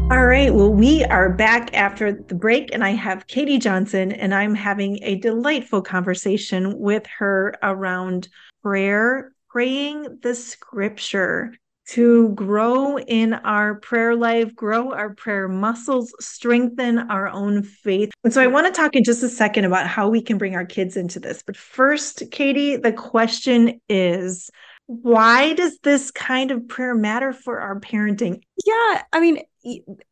All 0.08 0.24
right. 0.24 0.54
Well, 0.54 0.72
we 0.72 1.04
are 1.06 1.28
back 1.30 1.74
after 1.74 2.12
the 2.12 2.36
break, 2.36 2.72
and 2.72 2.84
I 2.84 2.90
have 2.90 3.26
Katie 3.26 3.58
Johnson, 3.58 4.12
and 4.12 4.32
I'm 4.32 4.54
having 4.54 5.00
a 5.02 5.16
delightful 5.16 5.82
conversation 5.82 6.78
with 6.78 7.04
her 7.18 7.56
around 7.60 8.28
prayer, 8.62 9.32
praying 9.50 10.20
the 10.22 10.36
scripture 10.36 11.54
to 11.88 12.28
grow 12.30 12.98
in 12.98 13.34
our 13.34 13.80
prayer 13.80 14.14
life, 14.14 14.54
grow 14.54 14.92
our 14.92 15.12
prayer 15.12 15.48
muscles, 15.48 16.14
strengthen 16.20 16.98
our 17.10 17.28
own 17.28 17.64
faith. 17.64 18.12
And 18.22 18.32
so 18.32 18.40
I 18.40 18.46
want 18.46 18.72
to 18.72 18.72
talk 18.72 18.94
in 18.94 19.02
just 19.02 19.24
a 19.24 19.28
second 19.28 19.64
about 19.64 19.88
how 19.88 20.08
we 20.08 20.22
can 20.22 20.38
bring 20.38 20.54
our 20.54 20.66
kids 20.66 20.96
into 20.96 21.18
this. 21.18 21.42
But 21.44 21.56
first, 21.56 22.30
Katie, 22.30 22.76
the 22.76 22.92
question 22.92 23.80
is 23.88 24.50
why 24.86 25.52
does 25.54 25.78
this 25.82 26.12
kind 26.12 26.52
of 26.52 26.68
prayer 26.68 26.94
matter 26.94 27.32
for 27.32 27.58
our 27.58 27.80
parenting? 27.80 28.42
Yeah, 28.64 29.02
I 29.12 29.20
mean, 29.20 29.42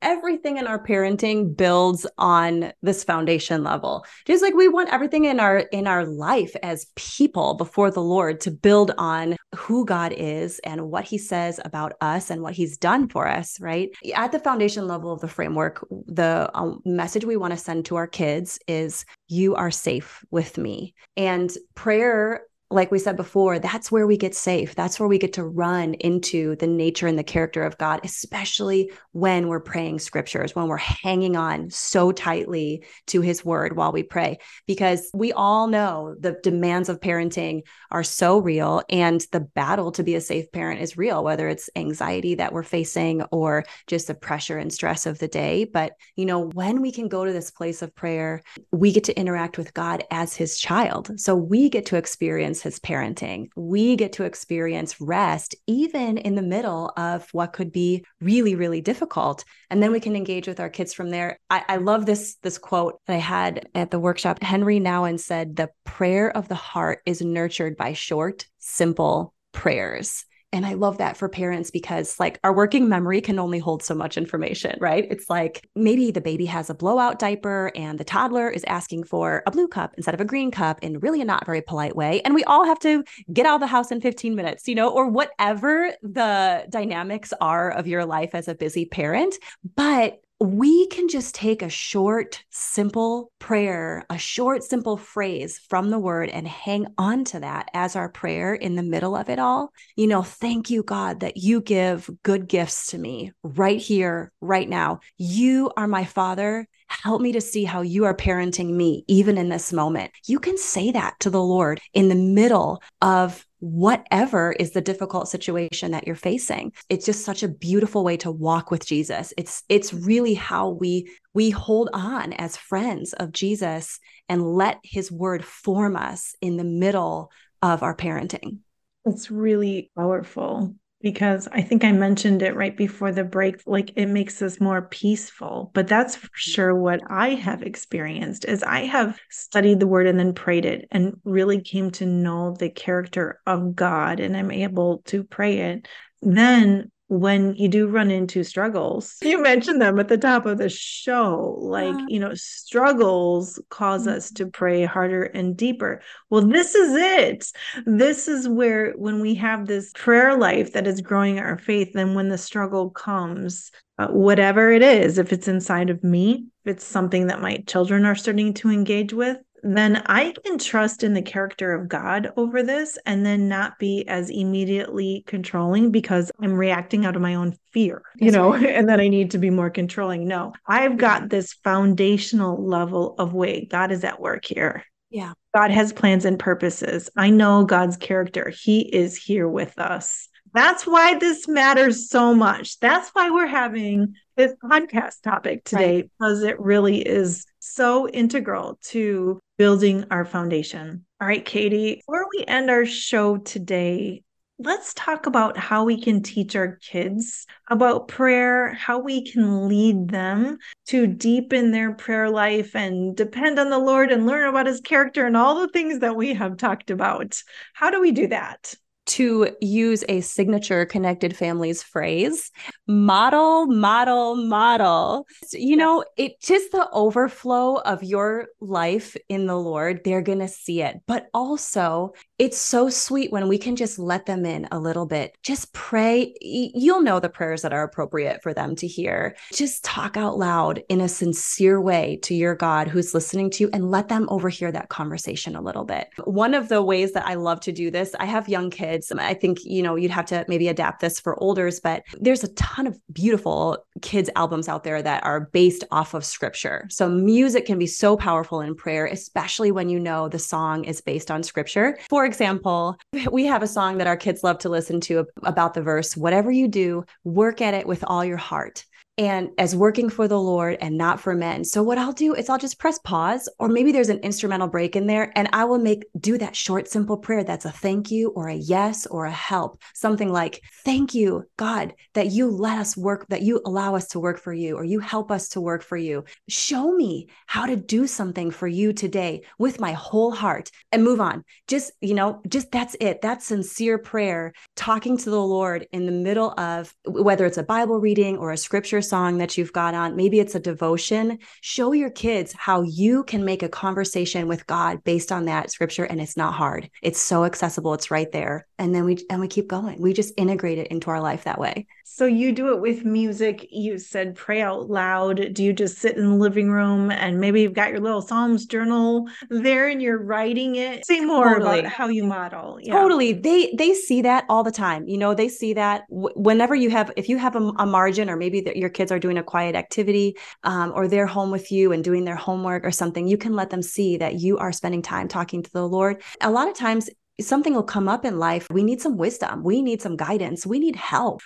everything 0.03 0.57
in 0.57 0.67
our 0.67 0.83
parenting 0.83 1.57
builds 1.57 2.07
on 2.19 2.73
this 2.83 3.05
foundation 3.05 3.63
level. 3.65 4.05
Just 4.25 4.43
like 4.43 4.55
we 4.55 4.69
want 4.69 4.93
everything 4.93 5.25
in 5.25 5.41
our 5.41 5.59
in 5.59 5.87
our 5.87 6.05
life 6.05 6.55
as 6.63 6.87
people 6.97 7.55
before 7.55 7.91
the 7.91 8.03
lord 8.03 8.41
to 8.41 8.51
build 8.51 8.93
on 8.99 9.37
who 9.55 9.85
god 9.85 10.13
is 10.13 10.59
and 10.61 10.91
what 10.91 11.05
he 11.05 11.19
says 11.19 11.61
about 11.65 11.93
us 12.01 12.31
and 12.31 12.43
what 12.43 12.55
he's 12.55 12.77
done 12.77 13.09
for 13.09 13.29
us 13.29 13.61
right? 13.61 13.91
At 14.15 14.33
the 14.33 14.39
foundation 14.39 14.87
level 14.87 15.13
of 15.13 15.21
the 15.21 15.29
framework 15.29 15.87
the 16.07 16.51
um, 16.55 16.81
message 16.85 17.25
we 17.25 17.37
want 17.37 17.53
to 17.53 17.57
send 17.57 17.85
to 17.87 17.97
our 17.97 18.07
kids 18.07 18.59
is 18.67 19.05
you 19.29 19.55
are 19.55 19.71
safe 19.71 20.25
with 20.31 20.59
me. 20.59 20.95
And 21.17 21.53
prayer 21.75 22.43
like 22.71 22.91
we 22.91 22.99
said 22.99 23.17
before, 23.17 23.59
that's 23.59 23.93
where 23.93 24.07
we 24.07 24.17
get 24.17 24.35
safe. 24.35 24.75
That's 24.75 24.99
where 24.99 25.09
we 25.09 25.19
get 25.19 25.35
to 25.35 25.45
run 25.45 25.95
into 25.95 26.57
the 26.57 26.67
nature 26.67 27.07
and 27.07 27.19
the 27.19 27.23
character 27.23 27.63
of 27.63 27.79
God, 27.79 28.01
especially 28.05 28.91
when 29.13 29.49
we're 29.49 29.61
praying 29.61 29.99
scriptures, 29.99 30.57
when 30.57 30.67
we're 30.67 30.77
hanging 30.79 31.37
on 31.37 31.71
so 31.71 32.11
tightly 32.11 32.85
to 33.09 33.21
his 33.21 33.45
word 33.45 33.77
while 33.77 33.93
we 33.93 34.03
pray. 34.03 34.39
Because 34.67 35.11
we 35.15 35.33
all 35.33 35.67
know 35.69 36.17
the 36.19 36.39
demands 36.43 36.89
of 36.89 37.01
parenting 37.01 37.63
are 37.91 38.03
so 38.03 38.39
real 38.39 38.83
and 38.89 39.25
the 39.31 39.41
battle 39.41 39.93
to 39.93 40.03
be 40.03 40.15
a 40.15 40.21
safe 40.21 40.51
parent 40.51 40.81
is 40.81 40.97
real, 40.97 41.23
whether 41.23 41.49
it's 41.49 41.71
anxiety 41.77 42.35
that 42.37 42.53
we're 42.53 42.63
facing 42.63 43.23
or 43.25 43.65
just 43.87 44.07
the 44.07 44.15
pressure 44.15 44.59
and 44.59 44.73
stress 44.73 45.07
of 45.07 45.19
the 45.19 45.29
day. 45.29 45.65
But, 45.65 45.93
you 46.17 46.25
know, 46.25 46.49
when 46.49 46.81
we 46.81 46.91
can 46.91 47.09
go 47.09 47.25
to 47.25 47.33
this 47.33 47.51
place 47.51 47.83
of 47.83 47.95
prayer, 47.95 48.43
we 48.73 48.91
get 48.91 49.05
to 49.05 49.19
interact 49.19 49.59
with 49.59 49.75
God 49.75 50.05
as 50.11 50.35
his 50.35 50.59
child. 50.59 51.21
So 51.21 51.37
we 51.37 51.69
get 51.69 51.87
to 51.87 51.97
experience 51.97 52.54
his 52.63 52.79
parenting. 52.79 53.49
We 53.57 53.97
get 53.97 54.15
to 54.15 54.25
experience 54.25 55.01
rest 55.01 55.55
even 55.67 56.19
in 56.19 56.35
the 56.35 56.43
middle 56.43 56.93
of 56.97 57.29
what 57.33 57.53
could 57.53 57.73
be 57.73 58.05
really, 58.21 58.55
really 58.55 58.81
difficult. 58.81 59.45
And 59.71 59.83
then 59.83 59.93
we 59.93 60.01
can 60.01 60.17
engage 60.17 60.47
with 60.47 60.61
our 60.61 60.71
kids 60.71 60.93
from 60.93 61.11
there. 61.11 61.39
I, 61.51 61.65
I 61.69 61.77
love 61.77 62.07
this, 62.07 62.37
this 62.43 62.59
quote 62.59 62.99
that 63.07 63.15
I 63.15 63.19
had 63.19 63.69
at 63.75 63.91
the 63.91 64.01
workshop. 64.01 64.43
Henri 64.43 64.81
Nouwen 64.81 65.19
said, 65.19 65.57
The 65.57 65.71
prayer 65.85 66.31
of 66.37 66.49
the 66.49 66.55
heart 66.55 67.01
is 67.07 67.23
nurtured 67.23 67.77
by 67.77 67.93
short, 67.93 68.47
simple 68.59 69.35
prayers. 69.53 70.25
And 70.55 70.65
I 70.65 70.75
love 70.75 70.99
that 70.99 71.17
for 71.17 71.29
parents 71.29 71.73
because, 71.73 72.19
like, 72.21 72.39
our 72.45 72.53
working 72.53 72.89
memory 72.89 73.21
can 73.21 73.41
only 73.41 73.59
hold 73.59 73.83
so 73.83 73.93
much 73.93 74.17
information, 74.17 74.79
right? 74.81 75.05
It's 75.11 75.29
like 75.29 75.69
maybe 75.75 76.13
the 76.13 76.21
baby 76.21 76.47
has 76.47 76.71
a 76.71 76.75
blowout 76.75 77.19
diaper 77.19 77.73
and 77.75 77.99
the 77.99 78.05
toddler 78.05 78.49
is 78.49 78.63
asking 78.69 79.03
for 79.03 79.43
a 79.49 79.51
blue 79.51 79.67
cup 79.67 79.95
instead 79.97 80.15
of 80.15 80.21
a 80.21 80.25
green 80.25 80.53
cup 80.53 80.79
in 80.81 81.01
really 81.01 81.21
a 81.21 81.25
not 81.25 81.45
very 81.45 81.61
polite 81.61 81.97
way. 81.97 82.21
And 82.23 82.35
we 82.35 82.45
all 82.45 82.65
have 82.65 82.79
to 82.81 83.03
get 83.33 83.47
out 83.47 83.57
of 83.57 83.61
the 83.63 83.67
house 83.67 83.91
in 83.91 84.01
15 84.01 84.37
minutes, 84.37 84.69
you 84.69 84.77
know, 84.77 84.91
or 84.91 85.09
whatever 85.09 85.93
the 86.03 86.65
dynamics 86.71 87.33
are 87.41 87.73
of 87.73 87.89
your 87.89 88.05
life 88.07 88.31
as 88.33 88.47
a 88.47 88.55
busy 88.55 88.87
parent. 88.87 89.35
But 89.75 90.24
we 90.45 90.87
can 90.89 91.09
just 91.09 91.35
take 91.35 91.63
a 91.63 91.71
short, 91.71 92.45
simple 92.51 93.33
prayer, 93.39 94.05
a 94.11 94.19
short, 94.19 94.63
simple 94.63 94.99
phrase 94.99 95.59
from 95.71 95.89
the 95.89 95.99
word 95.99 96.29
and 96.29 96.47
hang 96.47 96.87
on 96.99 97.25
to 97.25 97.41
that 97.41 97.71
as 97.73 97.97
our 97.97 98.11
prayer 98.11 98.55
in 98.55 98.77
the 98.77 98.83
middle 98.83 99.17
of 99.17 99.31
it 99.31 99.39
all. 99.39 99.73
You 99.97 100.07
know, 100.07 100.23
thank 100.23 100.69
you, 100.69 100.83
God, 100.83 101.21
that 101.21 101.39
you 101.39 101.63
give 101.63 102.11
good 102.23 102.47
gifts 102.47 102.89
to 102.89 102.99
me 102.99 103.33
right 103.43 103.81
here, 103.81 104.33
right 104.43 104.69
now. 104.69 105.01
You 105.17 105.73
are 105.79 105.89
my 105.89 106.05
father. 106.05 106.69
Help 107.05 107.21
me 107.21 107.33
to 107.33 107.41
see 107.43 107.65
how 107.65 107.83
you 107.83 108.07
are 108.07 108.17
parenting 108.17 108.71
me, 108.71 109.05
even 109.09 109.37
in 109.37 109.51
this 109.51 109.75
moment. 109.75 110.11
You 110.27 110.39
can 110.39 110.57
say 110.57 110.91
that 110.93 111.21
to 111.21 111.29
the 111.29 111.43
Lord 111.43 111.79
in 111.93 112.09
the 112.09 112.15
middle 112.15 112.83
of 113.03 113.45
whatever 113.59 114.53
is 114.53 114.71
the 114.71 114.81
difficult 114.81 115.29
situation 115.29 115.91
that 115.91 116.07
you're 116.07 116.17
facing. 116.17 116.73
It's 116.89 117.05
just 117.05 117.23
such 117.23 117.43
a 117.43 117.49
beautiful 117.49 118.05
way 118.05 118.17
to 118.19 118.31
walk 118.31 118.71
with 118.71 118.87
jesus. 118.87 119.35
It's 119.37 119.63
it's 119.69 119.93
really 119.93 120.33
how 120.33 120.71
we 120.71 121.11
we 121.35 121.51
hold 121.51 121.91
on 121.93 122.33
as 122.33 122.57
friends 122.57 123.13
of 123.13 123.33
jesus 123.33 124.01
and 124.31 124.55
let 124.55 124.79
his 124.83 125.13
word 125.13 125.45
form 125.45 125.97
us 125.97 126.35
in 126.41 126.57
the 126.57 126.65
middle 126.65 127.31
of 127.61 127.83
our 127.83 127.95
parenting. 127.95 128.61
It's 129.05 129.31
really 129.31 129.91
powerful 129.95 130.75
because 131.05 131.47
I 131.53 131.61
think 131.61 131.85
I 131.85 131.93
mentioned 131.93 132.41
it 132.41 132.57
right 132.57 132.75
before 132.75 133.13
the 133.13 133.25
break 133.25 133.61
like 133.67 133.93
it 133.95 134.07
makes 134.07 134.41
us 134.41 134.59
more 134.59 134.81
peaceful 134.81 135.71
but 135.75 135.87
that's 135.87 136.17
for 136.17 136.29
mm-hmm. 136.29 136.51
sure 136.51 136.75
what 136.75 137.03
I 137.09 137.35
have 137.35 137.63
experienced 137.63 138.47
is 138.47 138.63
I 138.63 138.87
have 138.87 139.21
studied 139.31 139.81
the 139.81 139.87
word 139.87 140.07
and 140.07 140.19
then 140.19 140.33
prayed 140.33 140.65
it 140.65 140.89
and 140.91 141.21
really 141.23 141.61
came 141.61 141.91
to 141.93 142.07
know 142.07 142.57
the 142.59 142.71
character 142.71 143.39
of 143.47 143.77
God 143.77 144.19
and 144.19 144.35
I'm 144.35 144.51
able 144.51 145.03
to 145.07 145.23
pray 145.25 145.59
it. 145.59 145.89
Then 146.23 146.91
when 147.09 147.55
you 147.55 147.69
do 147.69 147.87
run 147.87 148.11
into 148.11 148.43
struggles, 148.45 149.17
you 149.23 149.43
mentioned 149.43 149.81
them 149.81 149.99
at 149.99 150.09
the 150.09 150.19
top 150.19 150.47
of 150.47 150.59
the 150.59 150.69
show. 150.69 151.59
Like, 151.61 151.95
you 152.09 152.19
know, 152.19 152.35
struggles 152.35 153.61
cause 153.69 154.03
mm-hmm. 154.03 154.17
us 154.17 154.31
to 154.33 154.47
pray 154.47 154.85
harder 154.85 155.25
and 155.25 155.57
deeper. 155.57 156.01
Well, 156.31 156.47
this 156.47 156.75
is 156.75 156.95
it. 156.95 157.53
This 157.87 158.29
is 158.29 158.49
where, 158.49 158.93
when 158.93 159.21
we 159.21 159.35
have 159.37 159.67
this 159.67 159.93
prayer 159.95 160.37
life 160.37 160.73
that 160.73 160.87
is 160.87 161.01
growing 161.01 161.39
our 161.39 161.59
faith, 161.59 161.93
then 161.95 162.15
when 162.15 162.29
the 162.29 162.39
struggle 162.39 162.91
comes, 162.91 163.71
uh, 163.99 164.09
whatever 164.09 164.73
it 164.73 164.83
is, 164.83 165.19
if 165.19 165.33
it's 165.33 165.49
inside 165.49 165.91
of 165.91 166.03
me, 166.03 166.47
if 166.65 166.73
it's 166.73 166.85
something 166.85 167.29
that 167.29 167.43
my 167.43 167.59
children 167.67 168.05
are 168.05 168.17
starting 168.17 168.55
to 168.55 168.71
engage 168.71 169.13
with, 169.13 169.39
then 169.65 170.03
I 170.07 170.35
can 170.45 170.59
trust 170.59 171.03
in 171.03 171.15
the 171.15 171.23
character 171.23 171.73
of 171.73 171.89
God 171.89 172.33
over 172.37 172.63
this 172.63 172.99
and 173.07 173.25
then 173.25 173.49
not 173.49 173.79
be 173.79 174.07
as 174.07 174.31
immediately 174.31 175.25
controlling 175.27 175.91
because 175.91 176.31
I'm 176.41 176.55
reacting 176.55 177.07
out 177.07 177.17
of 177.17 177.23
my 177.23 177.35
own 177.35 177.57
fear, 177.73 178.03
you 178.17 178.31
know, 178.31 178.55
and 178.55 178.89
then 178.89 179.01
I 179.01 179.09
need 179.09 179.31
to 179.33 179.39
be 179.39 179.51
more 179.51 179.71
controlling. 179.71 180.29
No, 180.29 180.53
I've 180.67 180.97
got 180.97 181.31
this 181.31 181.55
foundational 181.55 182.63
level 182.63 183.15
of 183.19 183.33
wait, 183.33 183.71
God 183.71 183.91
is 183.91 184.05
at 184.05 184.21
work 184.21 184.45
here. 184.45 184.85
Yeah. 185.11 185.33
God 185.55 185.71
has 185.71 185.93
plans 185.93 186.25
and 186.25 186.39
purposes. 186.39 187.09
I 187.17 187.31
know 187.31 187.65
God's 187.65 187.97
character. 187.97 188.51
He 188.51 188.81
is 188.81 189.17
here 189.17 189.49
with 189.49 189.79
us. 189.79 190.29
That's 190.53 190.87
why 190.87 191.19
this 191.19 191.49
matters 191.49 192.09
so 192.09 192.35
much. 192.35 192.79
That's 192.81 193.11
why 193.11 193.31
we're 193.31 193.47
having 193.47 194.15
this 194.37 194.55
podcast 194.63 195.23
topic 195.23 195.65
today, 195.65 195.95
right. 195.95 196.11
because 196.19 196.43
it 196.43 196.59
really 196.61 196.99
is 196.99 197.45
so 197.61 198.09
integral 198.09 198.79
to 198.87 199.41
building 199.57 200.05
our 200.11 200.25
foundation. 200.25 201.05
All 201.21 201.29
right, 201.29 201.45
Katie, 201.45 201.97
before 201.97 202.27
we 202.37 202.45
end 202.47 202.71
our 202.71 202.87
show 202.87 203.37
today, 203.39 204.23
let's 204.59 204.95
talk 204.95 205.27
about 205.27 205.57
how 205.57 205.85
we 205.85 206.01
can 206.01 206.23
teach 206.23 206.55
our 206.55 206.77
kids 206.77 207.47
about 207.69 208.09
prayer, 208.09 208.73
how 208.73 208.99
we 208.99 209.31
can 209.31 209.69
lead 209.69 210.09
them 210.09 210.59
to 210.87 211.07
deepen 211.07 211.71
their 211.71 211.93
prayer 211.93 212.31
life 212.31 212.77
and 212.77 213.17
depend 213.17 213.59
on 213.59 213.71
the 213.71 213.79
Lord 213.79 214.13
and 214.13 214.27
learn 214.27 214.49
about 214.49 214.67
his 214.67 214.81
character 214.81 215.27
and 215.27 215.37
all 215.37 215.61
the 215.61 215.69
things 215.69 216.01
that 216.01 216.17
we 216.17 216.35
have 216.35 216.57
talked 216.57 216.91
about. 216.91 217.43
How 217.73 217.91
do 217.91 218.01
we 218.01 218.13
do 218.13 218.29
that? 218.29 218.75
To 219.07 219.49
use 219.61 220.05
a 220.09 220.21
signature 220.21 220.87
connected 220.87 221.37
families 221.37 221.83
phrase 221.83 222.51
model 222.87 223.67
model 223.67 224.37
model. 224.37 225.27
You 225.53 225.77
know 225.77 226.05
it 226.17 226.41
just 226.41 226.73
the 226.73 226.89
overflow 226.93 227.77
of 227.77 228.03
your 228.03 228.49
life 228.61 229.17
in 229.29 229.47
the 229.47 229.59
lord 229.59 230.01
they're 230.05 230.23
going 230.23 230.39
to 230.39 230.49
see 230.49 230.83
it. 230.83 231.01
But 231.07 231.29
also 231.35 232.13
it's 232.39 232.59
so 232.59 232.89
sweet 232.89 233.33
when 233.33 233.49
we 233.49 233.59
can 233.59 233.77
just 233.77 233.99
let 233.99 234.27
them 234.27 234.45
in 234.45 234.69
a 234.73 234.79
little 234.79 235.07
bit. 235.07 235.37
Just 235.43 235.73
pray. 235.73 236.35
You'll 236.41 237.03
know 237.03 237.21
the 237.21 237.29
prayers 237.29 237.63
that 237.63 237.73
are 237.73 237.85
appropriate 237.85 238.43
for 238.43 238.53
them 238.53 238.77
to 238.77 238.87
hear. 238.87 239.37
Just 239.53 239.85
talk 239.85 240.17
out 240.17 240.39
loud 240.39 240.83
in 240.89 241.01
a 241.01 241.09
sincere 241.09 241.81
way 241.81 242.19
to 242.23 242.35
your 242.35 242.55
god 242.55 242.89
who's 242.89 243.15
listening 243.15 243.51
to 243.51 243.65
you 243.65 243.71
and 243.73 243.91
let 243.91 244.09
them 244.09 244.27
overhear 244.31 244.73
that 244.73 244.89
conversation 244.89 245.57
a 245.57 245.63
little 245.63 245.85
bit. 245.85 246.09
One 246.25 246.55
of 246.55 246.69
the 246.69 246.83
ways 246.83 247.13
that 247.13 247.27
i 247.27 247.35
love 247.35 247.61
to 247.61 247.73
do 247.73 247.91
this 247.91 248.15
i 248.21 248.25
have 248.25 248.49
young 248.49 248.71
kids 248.71 248.94
kids. 248.95 249.13
I 249.13 249.35
think, 249.35 249.65
you 249.65 249.83
know, 249.83 249.97
you'd 249.97 250.11
have 250.11 250.27
to 250.27 250.45
maybe 250.49 250.69
adapt 250.69 251.01
this 251.01 251.21
for 251.21 251.41
olders, 251.43 251.81
but 251.81 252.03
there's 252.21 252.45
a 252.45 252.53
ton 252.55 252.87
of 252.87 252.99
beautiful 253.13 253.79
kids 254.03 254.31
albums 254.37 254.69
out 254.69 254.85
there 254.85 255.03
that 255.03 255.25
are 255.25 255.49
based 255.53 255.85
off 255.91 256.15
of 256.15 256.25
scripture. 256.25 256.87
So 256.91 257.09
music 257.09 257.67
can 257.67 257.79
be 257.79 257.87
so 257.87 258.17
powerful 258.17 258.61
in 258.61 258.75
prayer, 258.75 259.07
especially 259.07 259.73
when 259.73 259.89
you 259.89 259.99
know 259.99 260.29
the 260.29 260.39
song 260.39 260.85
is 260.85 261.01
based 261.01 261.31
on 261.31 261.43
scripture. 261.43 261.99
For 262.09 262.25
example, 262.25 262.97
we 263.33 263.45
have 263.47 263.63
a 263.63 263.69
song 263.69 263.99
that 263.99 264.07
our 264.07 264.17
kids 264.17 264.45
love 264.45 264.59
to 264.59 264.69
listen 264.69 265.01
to 265.03 265.27
about 265.43 265.75
the 265.75 265.83
verse, 265.83 266.17
whatever 266.17 266.51
you 266.51 266.69
do, 266.69 267.05
work 267.25 267.61
at 267.61 267.75
it 267.75 267.87
with 267.87 268.05
all 268.07 268.25
your 268.25 268.37
heart 268.37 268.85
and 269.17 269.51
as 269.59 269.77
working 269.77 270.09
for 270.09 270.27
the 270.27 270.41
Lord 270.41 270.77
and 270.81 270.99
not 270.99 271.21
for 271.21 271.35
men. 271.35 271.65
So 271.65 271.83
what 271.83 271.99
I'll 271.99 272.13
do 272.13 272.35
is 272.35 272.49
I'll 272.49 272.59
just 272.59 272.81
press 272.81 272.99
pause 272.99 273.49
or 273.59 273.69
maybe 273.69 273.93
there's 273.93 274.09
an 274.09 274.19
instrumental 274.19 274.67
break 274.67 274.97
in 274.97 275.07
there 275.07 275.33
and 275.37 275.49
I 275.53 275.65
will 275.65 275.79
make 275.79 276.05
do 276.19 276.37
that 276.39 276.57
short 276.57 276.89
simple 276.89 277.17
prayer 277.17 277.45
that's 277.45 277.65
a 277.65 277.71
thank 277.71 278.11
you 278.11 278.31
or 278.31 278.49
a 278.49 278.55
yes 278.55 279.07
or 279.07 279.27
a 279.27 279.31
help. 279.31 279.81
Something 279.95 280.33
like 280.33 280.63
thank 280.85 281.15
you 281.15 281.45
God 281.57 281.95
that 282.15 282.29
you 282.29 282.51
let 282.51 282.79
us 282.79 282.97
work 282.97 283.27
that 283.29 283.43
you 283.43 283.61
allow 283.65 283.95
us 283.95 284.09
to 284.09 284.21
work 284.21 284.41
for 284.41 284.53
you 284.53 284.77
or 284.77 284.85
you 284.85 284.99
help 284.99 285.31
us 285.31 285.51
to 285.51 285.61
work 285.61 285.83
for 285.83 285.97
you. 285.97 286.25
Show 286.49 286.93
me 286.93 287.29
how 287.47 287.67
to 287.67 287.77
do 287.77 288.09
something 288.09 288.51
for 288.51 288.67
you 288.67 288.93
today 288.93 289.43
with 289.59 289.81
my 289.81 289.93
whole 289.93 290.33
heart 290.33 290.71
and 290.91 291.05
move 291.05 291.21
on. 291.21 291.45
Just, 291.69 291.93
you 292.01 292.15
know, 292.15 292.43
just 292.49 292.73
that's 292.73 292.97
it. 293.01 293.23
That's 293.23 293.47
sincere 293.47 293.99
prayer 293.99 294.53
talking 294.75 295.17
to 295.19 295.31
the 295.31 295.41
Lord 295.41 295.87
in 295.93 296.07
the 296.07 296.13
middle 296.13 296.53
of 296.59 296.93
whether 297.07 297.47
it's 297.47 297.59
a 297.59 297.63
Bible 297.63 298.01
reading 298.01 298.39
or 298.39 298.51
a 298.51 298.57
scripture 298.57 299.03
song 299.05 299.39
that 299.39 299.57
you've 299.57 299.73
got 299.73 299.95
on. 299.95 300.17
Maybe 300.17 300.41
it's 300.41 300.55
a 300.55 300.61
devotion. 300.61 301.39
Show 301.61 301.93
your 301.93 302.11
kids 302.11 302.53
how 302.53 302.83
you 302.83 303.25
can 303.25 303.45
make 303.45 303.63
a 303.63 303.69
conversation 303.69 304.49
with 304.49 304.67
God 304.67 305.05
based 305.05 305.31
on 305.31 305.45
that 305.45 305.71
scripture. 305.71 306.05
And 306.05 306.21
it's 306.21 306.37
not 306.37 306.55
hard. 306.55 306.91
It's 307.03 307.21
so 307.21 307.45
accessible. 307.45 307.95
It's 307.95 308.11
right 308.11 308.31
there. 308.33 308.67
And 308.79 308.95
then 308.95 309.05
we 309.05 309.25
and 309.31 309.41
we 309.41 309.49
keep 309.49 309.69
going. 309.69 310.01
We 310.01 310.13
just 310.13 310.35
integrate 310.37 310.79
it 310.79 310.89
into 310.89 311.11
our 311.11 311.21
life 311.21 311.45
that 311.45 311.61
way. 311.61 311.87
So 312.07 312.27
you 312.27 312.53
do 312.53 312.75
it 312.75 312.81
with 312.81 313.07
music. 313.07 313.67
You 313.71 313.99
said 313.99 314.35
pray 314.35 314.61
out 314.61 314.91
loud. 314.91 315.55
Do 315.55 315.65
you 315.65 315.73
just 315.73 315.99
sit 315.99 316.19
in 316.19 316.27
the 316.27 316.37
living 316.37 316.71
room 316.71 317.11
and 317.11 317.41
maybe 317.41 317.63
you've 317.63 317.73
got 317.73 317.91
your 317.91 318.01
little 318.01 318.21
Psalms 318.21 318.67
journal 318.67 319.27
there 319.49 319.89
and 319.89 320.03
you're 320.03 320.23
writing 320.23 320.77
it? 320.77 321.07
Say 321.07 321.21
more 321.21 321.55
totally. 321.55 321.81
about 321.81 321.91
how 321.91 322.09
you 322.09 322.25
model. 322.25 322.79
Yeah. 322.83 322.93
Totally. 322.93 323.33
They 323.33 323.75
they 323.79 323.95
see 323.95 324.21
that 324.21 324.45
all 324.51 324.63
the 324.63 324.71
time. 324.71 325.09
You 325.09 325.17
know, 325.17 325.33
they 325.33 325.49
see 325.49 325.73
that 325.75 326.05
whenever 326.11 326.75
you 326.75 326.91
have 326.91 327.11
if 327.17 327.31
you 327.31 327.39
have 327.39 327.57
a, 327.57 327.73
a 327.79 327.87
margin 327.87 328.29
or 328.29 328.37
maybe 328.37 328.71
your 328.77 328.91
kids 328.91 329.11
are 329.11 329.19
doing 329.19 329.39
a 329.39 329.43
quiet 329.43 329.75
activity 329.75 330.37
um, 330.63 330.93
or 330.95 331.09
they're 331.09 331.27
home 331.27 331.51
with 331.51 331.73
you 331.73 331.91
and 331.93 332.05
doing 332.05 332.27
their 332.27 332.37
homework 332.37 332.85
or 332.85 332.91
something, 332.91 333.27
you 333.27 333.39
can 333.39 333.55
let 333.55 333.71
them 333.71 333.81
see 333.81 334.19
that 334.19 334.35
you 334.35 334.59
are 334.59 334.73
spending 334.73 335.01
time 335.01 335.27
talking 335.27 335.63
to 335.63 335.73
the 335.73 335.89
Lord. 335.89 336.23
A 336.43 336.51
lot 336.51 336.69
of 336.69 336.75
times 336.75 337.09
something 337.41 337.75
will 337.75 337.83
come 337.83 338.09
up 338.09 338.25
in 338.25 338.39
life. 338.39 338.67
We 338.71 338.85
need 338.85 339.01
some 339.01 339.17
wisdom. 339.17 339.65
We 339.65 339.83
need 339.83 340.01
some 340.01 340.17
guidance. 340.17 340.65
We 340.67 340.79
need 340.79 340.95
help. 340.95 341.43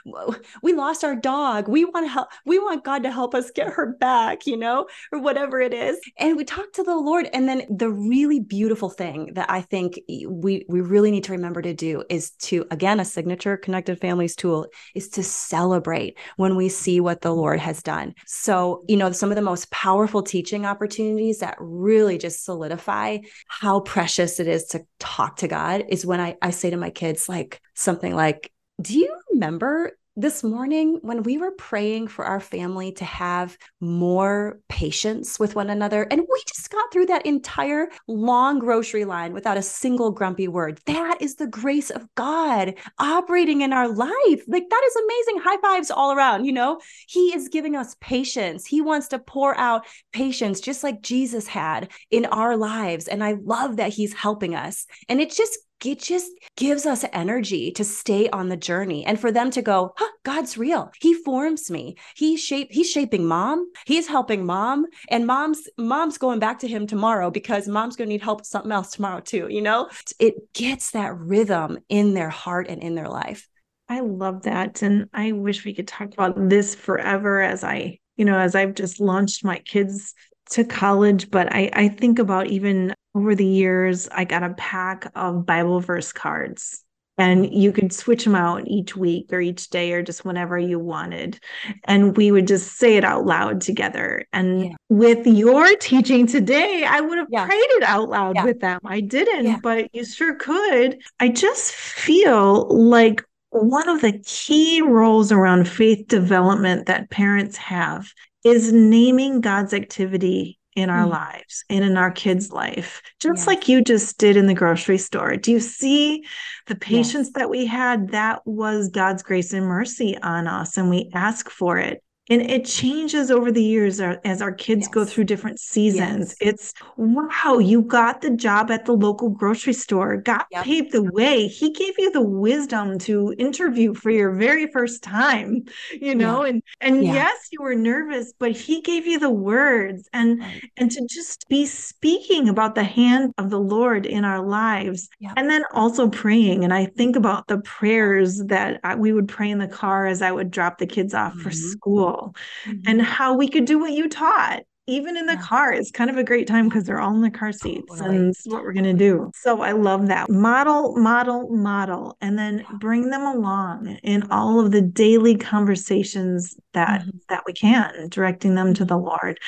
We 0.63 0.75
lost 0.75 1.03
our 1.03 1.17
dog. 1.17 1.69
We 1.69 1.85
want 1.85 2.09
help. 2.09 2.29
We 2.45 2.59
want 2.59 2.85
God 2.85 3.03
to 3.05 3.13
help 3.13 3.35
us 3.35 3.51
get 3.51 3.73
her 3.73 3.95
back, 3.99 4.47
you 4.47 4.57
know, 4.57 4.87
or 5.13 5.21
whatever 5.21 5.61
it 5.61 5.73
is. 5.73 5.99
And 6.19 6.37
we 6.37 6.45
talk 6.45 6.73
to 6.75 6.83
the 6.83 6.97
Lord. 6.97 7.29
And 7.33 7.49
then 7.49 7.63
the 7.71 7.91
really 7.91 8.41
beautiful 8.41 8.91
thing 8.91 9.33
that 9.35 9.51
I 9.51 9.63
think 9.63 9.99
we 10.09 10.67
we 10.69 10.81
really 10.81 11.11
need 11.11 11.25
to 11.25 11.33
remember 11.33 11.63
to 11.63 11.73
do 11.73 12.05
is 12.11 12.31
to 12.33 12.67
again 12.71 13.01
a 13.01 13.05
signature 13.05 13.57
connected 13.57 13.99
families 14.01 14.37
tool 14.37 14.67
is 14.95 15.09
to 15.11 15.23
celebrate 15.23 16.19
when 16.37 16.57
we 16.57 16.69
see 16.69 17.01
what 17.01 17.23
the 17.23 17.35
Lord 17.35 17.61
has 17.61 17.83
done. 17.83 18.15
So, 18.27 18.85
you 18.89 18.97
know, 18.97 19.11
some 19.13 19.31
of 19.31 19.37
the 19.37 19.43
most 19.43 19.71
powerful 19.71 20.23
teaching 20.23 20.67
opportunities 20.67 21.39
that 21.39 21.57
really 21.59 22.19
just 22.19 22.45
solidify 22.45 23.19
how 23.47 23.81
precious 23.81 24.39
it 24.39 24.49
is 24.49 24.67
to 24.67 24.85
talk 24.99 25.37
to 25.37 25.49
God 25.49 25.78
is 25.89 26.07
when 26.07 26.21
I, 26.21 26.37
I 26.43 26.51
say 26.51 26.71
to 26.71 26.77
my 26.77 26.91
kids, 26.91 27.29
like 27.29 27.61
something 27.75 28.15
like, 28.15 28.53
Do 28.81 28.99
you 28.99 29.15
remember 29.33 29.93
this 30.19 30.43
morning 30.43 30.99
when 31.03 31.23
we 31.23 31.39
were 31.39 31.53
praying 31.53 32.09
for 32.09 32.25
our 32.25 32.41
family 32.41 32.91
to 32.91 33.05
have 33.05 33.57
more 33.81 34.59
patience 34.69 35.39
with 35.39 35.55
one 35.55 35.71
another? 35.71 36.03
And 36.11 36.21
we 36.21 36.43
just 36.49 36.71
got 36.71 36.93
through 36.93 37.07
that 37.07 37.25
entire 37.25 37.89
long 38.09 38.59
grocery 38.59 39.05
line 39.05 39.33
without 39.33 39.57
a 39.57 39.63
single 39.63 40.11
grumpy 40.11 40.49
word. 40.49 40.81
That 40.87 41.19
is 41.21 41.37
the 41.37 41.47
grace 41.47 41.91
of 41.91 42.13
god 42.17 42.75
operating 42.99 43.61
in 43.61 43.73
our 43.73 43.87
life. 43.87 44.43
Like 44.49 44.69
that 44.69 44.83
is 44.87 44.97
amazing 44.97 45.43
high 45.45 45.61
fives 45.63 45.91
all 45.91 46.13
around 46.13 46.45
you 46.45 46.53
know? 46.53 46.81
He 47.07 47.33
is 47.33 47.49
giving 47.49 47.77
us 47.77 47.95
patience. 48.01 48.67
He 48.67 48.81
wants 48.81 49.07
to 49.09 49.21
pour 49.21 49.57
out 49.57 49.87
patience 50.13 50.61
just 50.61 50.83
like 50.83 51.01
jesus 51.01 51.47
had 51.47 51.93
in 52.11 52.27
our 52.27 52.57
lives. 52.57 53.07
And 53.07 53.23
i 53.23 53.37
love 53.45 53.77
that 53.77 53.93
he's 53.93 54.15
helping 54.15 54.57
us. 54.57 54.87
And 55.09 55.21
it 55.21 55.31
just 55.31 55.59
it 55.85 56.01
just 56.01 56.33
gives 56.57 56.87
us 56.87 57.05
energy 57.13 57.71
to 57.73 57.85
stay 57.85 58.29
on 58.31 58.49
the 58.49 58.57
journey 58.57 59.05
and 59.07 59.19
for 59.19 59.31
them 59.31 59.51
to 59.53 59.63
go, 59.63 59.93
huh, 59.97 60.09
God's 60.25 60.59
real. 60.59 60.91
He 61.01 61.15
forms 61.15 61.71
me. 61.71 61.97
He 62.17 62.37
shape 62.37 62.69
he's 62.71 62.91
shaping 62.91 63.27
mom. 63.27 63.71
He's 63.87 64.09
helping 64.09 64.45
mom. 64.45 64.87
And 65.11 65.27
mom's 65.27 65.69
mom's 65.77 66.19
going 66.19 66.39
back 66.39 66.59
to 66.61 66.69
him 66.69 66.87
tomorrow 66.87 67.31
because 67.31 67.69
mom's 67.69 67.97
gonna 67.97 68.09
need 68.09 68.23
help 68.23 68.41
with 68.41 68.49
something 68.49 68.73
else 68.73 68.91
tomorrow 68.91 69.21
too. 69.21 69.49
You 69.51 69.63
know, 69.63 69.89
it 70.19 70.53
gets 70.53 70.93
that 70.93 71.17
rhythm 71.17 71.79
in 71.89 72.15
their 72.15 72.31
heart 72.31 72.69
and 72.69 72.83
in 72.83 72.95
their 72.95 73.09
life. 73.09 73.49
I 73.89 74.01
love 74.01 74.43
that. 74.43 74.83
And 74.83 75.09
I 75.15 75.33
wish 75.33 75.65
we 75.65 75.75
could 75.75 75.89
talk 75.89 76.13
about 76.13 76.49
this 76.49 76.75
forever 76.75 77.41
as 77.41 77.65
I, 77.65 77.99
you 78.17 78.25
know, 78.25 78.39
as 78.39 78.55
I've 78.55 78.75
just 78.75 79.01
launched 79.01 79.45
my 79.45 79.59
kids 79.61 80.13
to 80.51 80.65
college, 80.65 81.31
but 81.31 81.53
I, 81.55 81.71
I 81.73 81.89
think 81.89 82.19
about 82.19 82.49
even 82.49 82.95
over 83.19 83.35
the 83.35 83.45
years, 83.45 84.09
I 84.13 84.25
got 84.25 84.45
a 84.45 84.55
pack 84.55 85.11
of 85.17 85.45
Bible 85.45 85.81
verse 85.81 86.13
cards 86.13 86.85
and 87.19 87.53
you 87.53 87.73
could 87.73 87.93
switch 87.93 88.23
them 88.23 88.37
out 88.37 88.63
each 88.69 88.95
week 88.95 89.33
or 89.33 89.41
each 89.41 89.71
day 89.71 89.93
or 89.93 90.05
just 90.05 90.25
whenever 90.25 90.57
you 90.57 90.79
wanted 90.79 91.41
and 91.83 92.17
we 92.17 92.31
would 92.31 92.47
just 92.47 92.79
say 92.79 92.97
it 92.97 93.03
out 93.03 93.27
loud 93.27 93.61
together 93.61 94.25
and 94.33 94.67
yeah. 94.67 94.77
with 94.89 95.27
your 95.27 95.75
teaching 95.79 96.29
today 96.29 96.87
i 96.89 97.01
would 97.01 97.19
have 97.19 97.27
yeah. 97.29 97.45
prayed 97.45 97.59
it 97.59 97.83
out 97.83 98.09
loud 98.09 98.37
yeah. 98.37 98.45
with 98.45 98.61
them 98.61 98.79
i 98.85 99.01
didn't 99.01 99.61
but 99.63 99.93
you 99.93 100.05
sure 100.05 100.37
could 100.37 100.97
i 101.19 101.29
just 101.29 101.73
feel 101.73 102.69
like 102.69 103.21
one 103.51 103.89
of 103.89 104.01
the 104.01 104.17
key 104.25 104.81
roles 104.81 105.33
around 105.33 105.69
faith 105.69 106.07
development 106.07 106.87
that 106.87 107.11
parents 107.11 107.57
have 107.57 108.13
is 108.45 108.73
naming 108.73 109.41
god's 109.41 109.75
activity 109.75 110.57
in 110.77 110.91
our 110.91 111.07
mm. 111.07 111.11
lives 111.11 111.65
and 111.69 111.85
in 111.85 111.97
our 111.97 112.11
kids' 112.11 112.53
life, 112.53 113.03
just 113.21 113.41
yes. 113.41 113.47
like 113.47 113.69
you 113.69 113.83
just 113.83 114.19
did 114.19 114.37
in 114.37 114.47
the 114.47 114.55
grocery 114.55 114.99
store. 114.99 115.37
Do 115.37 115.51
you 115.51 115.61
see 115.61 116.25
the 116.67 116.77
patience 116.77 117.29
yes. 117.29 117.33
that 117.35 117.51
we 117.51 117.67
had? 117.67 118.11
That 118.11 118.47
was 118.47 118.89
God's 118.89 119.23
grace 119.23 119.53
and 119.53 119.67
mercy 119.67 120.17
on 120.23 120.47
us, 120.47 120.77
and 120.77 120.89
we 120.89 121.11
ask 121.15 121.51
for 121.51 121.79
it 121.79 122.03
and 122.31 122.43
it 122.43 122.65
changes 122.65 123.31
over 123.31 123.51
the 123.51 123.63
years 123.63 124.01
as 124.01 124.43
our 124.43 124.53
kids 124.53 124.83
yes. 124.83 124.89
go 124.89 125.05
through 125.05 125.25
different 125.25 125.59
seasons 125.59 126.35
yes. 126.41 126.49
it's 126.53 126.75
wow 126.97 127.59
you 127.59 127.83
got 127.83 128.21
the 128.21 128.31
job 128.31 128.71
at 128.71 128.85
the 128.85 128.93
local 128.93 129.29
grocery 129.29 129.73
store 129.73 130.17
god 130.17 130.45
yep. 130.51 130.65
paved 130.65 130.93
the 130.93 131.03
way 131.13 131.47
he 131.47 131.71
gave 131.73 131.95
you 131.99 132.11
the 132.13 132.23
wisdom 132.23 132.99
to 132.99 133.35
interview 133.39 133.95
for 133.95 134.11
your 134.11 134.33
very 134.33 134.67
first 134.71 135.03
time 135.03 135.63
you 135.93 136.15
know 136.15 136.45
yeah. 136.45 136.51
and 136.51 136.63
and 136.81 137.05
yeah. 137.05 137.13
yes 137.13 137.49
you 137.51 137.63
were 137.63 137.75
nervous 137.75 138.33
but 138.39 138.53
he 138.53 138.81
gave 138.81 139.07
you 139.07 139.19
the 139.19 139.31
words 139.31 140.09
and 140.13 140.41
right. 140.41 140.71
and 140.77 140.91
to 140.91 141.07
just 141.09 141.49
be 141.49 141.67
speaking 141.67 142.49
about 142.49 142.75
the 142.75 142.85
hand 142.85 143.33
of 143.39 143.51
the 143.51 143.61
lord 143.61 144.07
in 144.07 144.25
our 144.25 144.47
lives 144.47 145.09
yep. 145.21 145.33
and 145.37 145.49
then 145.49 145.63
also 145.73 146.09
praying 146.09 146.65
and 146.65 146.75
i 146.75 146.85
think 146.85 147.17
about 147.17 147.47
the 147.49 147.59
prayers 147.59 148.43
that 148.47 148.81
I, 148.85 148.95
we 148.95 149.13
would 149.13 149.29
pray 149.29 149.51
in 149.51 149.59
the 149.59 149.69
car 149.69 150.07
as 150.07 150.23
i 150.23 150.31
would 150.31 150.51
drop 150.51 150.79
the 150.79 150.87
kids 150.87 151.15
off 151.15 151.33
mm-hmm. 151.33 151.43
for 151.43 151.51
school 151.51 152.18
mm-hmm. 152.21 152.81
and 152.87 153.03
how 153.03 153.35
we 153.35 153.49
could 153.49 153.65
do 153.65 153.79
what 153.79 153.93
you 153.93 154.09
taught 154.09 154.63
even 154.89 155.19
in 155.19 155.27
the 155.27 155.35
yeah. 155.35 155.43
car. 155.43 155.73
It's 155.73 155.91
kind 155.91 156.09
of 156.09 156.17
a 156.17 156.25
great 156.25 156.47
time 156.49 156.69
because 156.69 156.85
they're 156.85 156.99
all 156.99 157.15
in 157.15 157.21
the 157.21 157.31
car 157.31 157.53
seats 157.53 157.99
totally. 157.99 158.17
and 158.17 158.31
this 158.31 158.41
is 158.41 158.51
what 158.51 158.63
we're 158.63 158.73
going 158.73 158.85
to 158.85 158.95
do. 158.95 159.31
So 159.35 159.61
i 159.61 159.73
love 159.73 160.09
that. 160.09 160.31
Model 160.31 160.97
model 160.97 161.49
model 161.55 162.17
and 162.21 162.37
then 162.39 162.65
bring 162.81 163.11
them 163.11 163.23
along 163.23 163.99
in 164.03 164.27
all 164.31 164.59
of 164.59 164.73
the 164.73 164.81
daily 164.81 165.37
conversations 165.37 166.57
that 166.73 167.03
mm-hmm. 167.03 167.19
that 167.29 167.45
we 167.47 167.53
can 167.53 168.09
directing 168.09 168.55
them 168.55 168.75
to 168.75 168.85
the 168.85 168.97
lord. 168.97 169.39